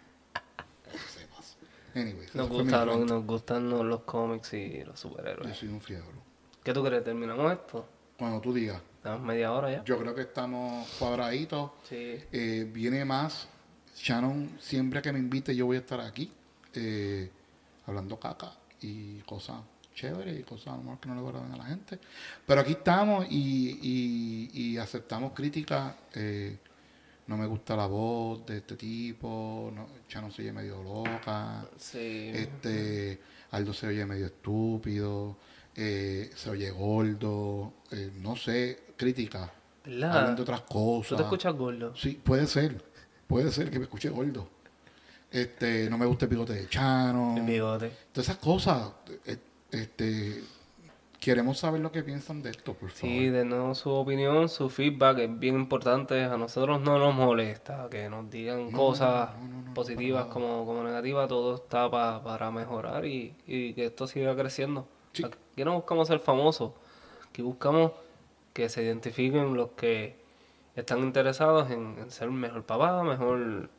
Anyways, 2.02 2.36
Nos 2.36 2.50
gustan, 2.50 2.88
rant. 2.88 3.10
nos 3.10 3.26
gustan 3.26 3.70
los- 3.70 4.02
cómics 4.02 4.54
y 4.54 4.84
los 4.84 5.02
Yo 5.02 5.10
superhéroes. 5.10 5.58
soy 5.58 5.70
un 5.70 5.82
fiebre. 5.82 6.06
¿Qué 6.64 6.74
tú 6.74 6.84
crees? 6.84 7.04
¿Terminamos 7.04 7.52
esto? 7.52 7.88
Cuando 8.18 8.40
tú 8.42 8.54
digas, 8.54 8.82
Estamos 8.98 9.22
media 9.22 9.52
hora 9.54 9.72
ya. 9.72 9.84
yo 9.84 9.98
creo 9.98 10.14
que 10.14 10.22
estamos 10.22 10.88
cuadraditos. 11.00 11.72
Sí. 11.88 12.20
Eh, 12.32 12.70
viene 12.72 13.06
más. 13.06 13.48
Shannon, 13.96 14.58
siempre 14.60 15.02
que 15.02 15.12
me 15.12 15.20
invite, 15.20 15.56
yo 15.56 15.66
voy 15.66 15.78
a 15.78 15.80
estar 15.80 16.00
aquí. 16.02 16.32
eh, 16.80 17.32
hablando 17.88 18.20
caca 18.20 18.52
y 18.82 19.20
cosas 19.22 19.56
chéveres 19.96 20.40
y 20.40 20.44
cosas 20.44 20.68
a 20.74 20.78
lo 20.78 20.84
mejor 20.84 21.00
que 21.00 21.10
no 21.10 21.16
le 21.16 21.28
agradan 21.28 21.52
a 21.54 21.58
la 21.58 21.64
gente. 21.66 21.98
Pero 22.46 22.62
aquí 22.62 22.74
estamos 22.74 23.26
y, 23.32 23.80
y- 23.82 24.50
y 24.54 24.78
aceptamos 24.78 25.32
críticas. 25.34 25.96
eh, 26.14 26.58
no 27.28 27.38
me 27.38 27.46
gusta 27.46 27.76
la 27.76 27.86
voz 27.88 28.46
de 28.46 28.58
este 28.58 28.76
tipo. 28.76 29.72
No, 29.74 29.88
Shannon 30.10 30.32
se 30.32 30.42
oye 30.44 30.54
medio 30.54 30.82
loca. 30.84 31.66
Sí. 31.78 32.32
Este, 32.34 33.20
Aldo 33.52 33.74
se 33.74 33.88
oye 33.88 34.06
medio 34.06 34.26
estúpido. 34.28 35.38
eh, 35.76 36.32
se 36.36 36.50
oye 36.50 36.72
gordo. 36.72 37.74
eh, 37.92 38.12
no 38.22 38.36
sé, 38.36 38.86
críticas. 38.98 39.50
Hablan 39.86 40.12
de 40.12 40.20
¿Verdad? 40.20 40.40
otras 40.42 40.62
cosas. 40.62 41.10
¿Tú 41.10 41.16
te 41.18 41.24
escuchas 41.24 41.54
gordo? 41.56 41.96
Sí, 41.96 42.20
puede 42.24 42.48
ser. 42.48 42.84
Puede 43.28 43.52
ser 43.52 43.70
que 43.70 43.78
me 43.80 43.84
escuche 43.86 44.10
gordo. 44.10 44.50
Este, 45.32 45.90
no 45.90 45.98
me 45.98 46.06
gusta 46.06 46.26
el 46.26 46.30
bigote 46.30 46.54
de 46.54 46.70
Chano. 46.70 47.36
El 47.38 47.44
bigote. 47.44 47.92
Todas 48.12 48.30
esas 48.30 48.38
cosas. 48.38 48.92
eh, 49.26 49.38
Este, 49.72 50.42
queremos 51.20 51.58
saber 51.60 51.82
lo 51.82 51.92
que 51.92 52.04
piensan 52.04 52.42
de 52.42 52.52
esto, 52.52 52.74
por 52.74 52.90
favor. 52.92 53.16
Sí, 53.16 53.30
denos 53.30 53.80
su 53.80 53.90
opinión, 53.92 54.50
su 54.50 54.70
feedback 54.70 55.20
es 55.20 55.40
bien 55.40 55.56
importante. 55.56 56.24
A 56.24 56.38
nosotros 56.38 56.80
no 56.82 56.98
nos 57.00 57.14
molesta 57.16 57.88
que 57.90 58.10
nos 58.10 58.30
digan 58.30 58.72
No, 58.72 58.78
cosas 58.78 59.32
no, 59.40 59.48
no, 59.48 59.62
no, 59.68 59.74
positivas 59.74 60.26
como, 60.28 60.66
como 60.66 60.84
negativas. 60.84 61.28
Todo 61.28 61.56
está 61.56 61.90
pa- 61.90 62.24
para 62.24 62.52
mejorar 62.52 63.06
y, 63.06 63.36
y 63.46 63.74
que 63.74 63.86
esto 63.88 64.08
siga 64.08 64.36
creciendo. 64.36 64.88
Sí. 65.14 65.24
Aquí 65.26 65.66
no 65.66 65.74
buscamos 65.74 66.08
ser 66.08 66.20
famosos. 66.20 66.72
Aquí 67.30 67.42
buscamos 67.42 67.92
que 68.54 68.70
se 68.70 68.84
identifiquen 68.84 69.54
los 69.56 69.70
que 69.72 70.16
están 70.76 71.00
interesados 71.00 71.72
en, 71.72 71.98
en 72.00 72.12
ser 72.12 72.30
mejor 72.30 72.64
papá, 72.64 73.04
mejor 73.04 73.70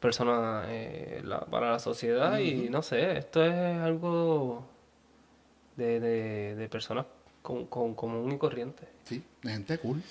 persona 0.00 0.64
eh, 0.68 1.20
la- 1.24 1.40
para 1.40 1.72
la 1.72 1.78
sociedad. 1.78 2.38
Y 2.38 2.68
no 2.70 2.82
sé, 2.82 3.18
esto 3.18 3.44
es 3.44 3.54
algo 3.80 4.64
de, 5.76 6.00
de, 6.00 6.54
de 6.56 6.68
personas 6.68 7.06
con, 7.42 7.66
con, 7.66 7.94
común 7.94 8.32
y 8.32 8.38
corriente. 8.38 8.88
Sí, 9.04 9.22
de 9.42 9.50
gente 9.52 9.78
cool. 9.78 10.02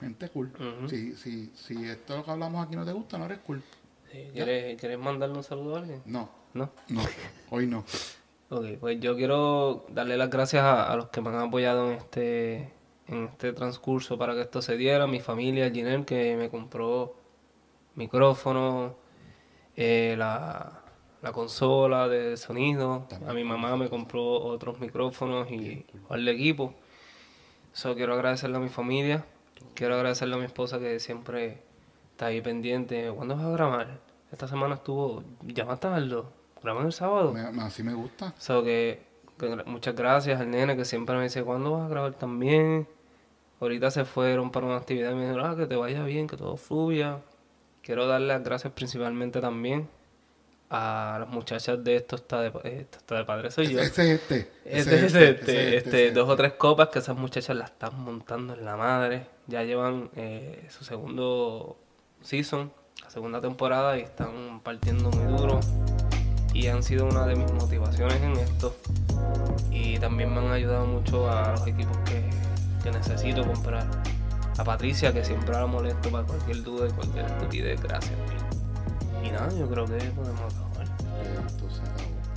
Gente 0.00 0.28
cool. 0.30 0.50
Ujú. 0.54 0.88
si, 0.88 1.14
si, 1.16 1.52
si 1.54 1.84
esto 1.84 2.16
lo 2.16 2.24
que 2.24 2.30
hablamos 2.30 2.66
aquí 2.66 2.76
no 2.76 2.84
te 2.84 2.92
gusta, 2.92 3.18
no 3.18 3.24
eres 3.26 3.38
cool. 3.40 3.62
Sí, 4.10 4.28
¿Quieres, 4.32 4.78
¿Quieres 4.80 4.98
mandarle 4.98 5.36
un 5.36 5.44
saludo 5.44 5.76
a 5.76 5.78
alguien? 5.80 6.02
No, 6.06 6.30
No. 6.54 6.70
no, 6.88 7.02
hoy 7.50 7.66
no. 7.66 7.84
Ok, 8.50 8.64
pues 8.80 8.98
yo 9.00 9.14
quiero 9.14 9.84
darle 9.90 10.16
las 10.16 10.30
gracias 10.30 10.62
a, 10.64 10.90
a 10.90 10.96
los 10.96 11.08
que 11.10 11.20
me 11.20 11.28
han 11.28 11.36
apoyado 11.48 11.90
en 11.90 11.98
este, 11.98 12.72
en 13.08 13.24
este 13.24 13.52
transcurso 13.52 14.16
para 14.16 14.34
que 14.34 14.40
esto 14.40 14.62
se 14.62 14.76
diera. 14.78 15.06
Mi 15.06 15.20
familia, 15.20 15.70
Ginel, 15.70 16.06
que 16.06 16.34
me 16.36 16.48
compró 16.48 17.14
micrófono, 17.94 18.96
eh, 19.76 20.14
la, 20.16 20.77
la 21.22 21.32
consola 21.32 22.08
de 22.08 22.36
sonido. 22.36 23.06
A 23.26 23.32
mi 23.32 23.44
mamá 23.44 23.76
me 23.76 23.88
compró 23.88 24.24
otros 24.24 24.78
micrófonos 24.80 25.50
y 25.50 25.84
de 26.10 26.30
equipo. 26.30 26.74
So, 27.72 27.94
quiero 27.94 28.14
agradecerle 28.14 28.56
a 28.56 28.60
mi 28.60 28.68
familia. 28.68 29.24
Quiero 29.74 29.94
agradecerle 29.94 30.34
a 30.36 30.38
mi 30.38 30.44
esposa 30.44 30.78
que 30.78 31.00
siempre 31.00 31.62
está 32.12 32.26
ahí 32.26 32.40
pendiente. 32.40 33.10
¿Cuándo 33.14 33.36
vas 33.36 33.44
a 33.44 33.50
grabar? 33.50 34.00
Esta 34.30 34.46
semana 34.46 34.74
estuvo, 34.76 35.22
ya 35.42 35.64
más 35.64 35.80
tarde, 35.80 36.06
grabamos 36.62 36.86
el 36.86 36.92
sábado. 36.92 37.32
Me- 37.32 37.62
así 37.62 37.82
me 37.82 37.94
gusta. 37.94 38.34
So 38.38 38.62
que, 38.62 39.02
que 39.38 39.48
muchas 39.66 39.94
gracias 39.94 40.40
al 40.40 40.50
nene 40.50 40.76
que 40.76 40.84
siempre 40.84 41.16
me 41.16 41.24
dice, 41.24 41.42
¿cuándo 41.42 41.72
vas 41.72 41.86
a 41.86 41.88
grabar 41.88 42.14
también? 42.14 42.86
Ahorita 43.60 43.90
se 43.90 44.04
fueron 44.04 44.50
para 44.50 44.66
una 44.66 44.76
actividad 44.76 45.12
y 45.12 45.14
me 45.14 45.22
dijeron, 45.22 45.46
ah, 45.46 45.56
que 45.56 45.66
te 45.66 45.74
vaya 45.76 46.04
bien, 46.04 46.26
que 46.28 46.36
todo 46.36 46.56
fluya. 46.56 47.20
Quiero 47.82 48.06
dar 48.06 48.20
las 48.20 48.44
gracias 48.44 48.72
principalmente 48.72 49.40
también 49.40 49.88
a 50.70 51.18
las 51.20 51.28
muchachas 51.28 51.82
de 51.82 51.96
Esto 51.96 52.16
está 52.16 52.40
de, 52.40 52.48
eh, 52.64 52.80
Esto 52.82 52.98
está 52.98 53.16
de 53.16 53.24
Padre 53.24 53.50
Soy 53.50 53.68
yo. 53.68 53.80
Ese 53.80 54.14
es 54.14 54.20
este. 54.20 54.50
Este, 54.64 54.78
este, 54.78 54.96
es 54.96 55.02
este, 55.02 55.06
ese 55.06 55.28
es 55.28 55.84
este, 55.84 55.98
ese 56.06 56.10
dos 56.12 56.28
o 56.28 56.32
es 56.32 56.38
tres 56.38 56.52
copas 56.54 56.88
que 56.88 56.98
esas 56.98 57.16
muchachas 57.16 57.56
las 57.56 57.70
están 57.70 57.98
montando 58.00 58.54
en 58.54 58.64
la 58.64 58.76
madre. 58.76 59.26
Ya 59.46 59.62
llevan 59.62 60.10
eh, 60.16 60.66
su 60.68 60.84
segundo 60.84 61.78
season, 62.20 62.72
la 63.02 63.10
segunda 63.10 63.40
temporada 63.40 63.96
y 63.98 64.02
están 64.02 64.60
partiendo 64.60 65.10
muy 65.10 65.38
duro. 65.38 65.60
Y 66.52 66.66
han 66.66 66.82
sido 66.82 67.06
una 67.06 67.26
de 67.26 67.36
mis 67.36 67.50
motivaciones 67.52 68.20
en 68.22 68.32
esto. 68.32 68.76
Y 69.70 69.98
también 69.98 70.32
me 70.32 70.40
han 70.40 70.50
ayudado 70.50 70.86
mucho 70.86 71.30
a 71.30 71.52
los 71.52 71.66
equipos 71.66 71.96
que, 71.98 72.22
que 72.82 72.90
necesito 72.90 73.46
comprar. 73.46 73.86
A 74.58 74.64
Patricia, 74.64 75.12
que 75.12 75.24
siempre 75.24 75.54
la 75.54 75.66
molesto 75.66 76.10
para 76.10 76.26
cualquier 76.26 76.64
duda 76.64 76.88
y 76.88 76.90
cualquier 76.90 77.26
estupidez. 77.26 77.80
Gracias. 77.80 78.57
Y 79.28 79.30
nada, 79.30 79.52
yo 79.52 79.68
creo 79.68 79.84
que 79.84 79.98
podemos 80.16 80.54
acabar. 80.54 80.86
Acabó. 80.86 81.68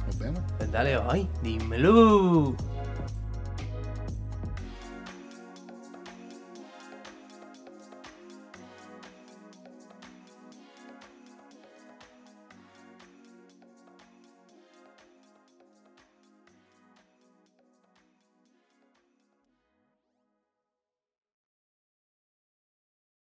Nos 0.08 0.18
vemos. 0.20 0.42
Pues 0.58 0.72
dale, 0.72 1.00
ay, 1.10 1.30
dímelo. 1.42 2.54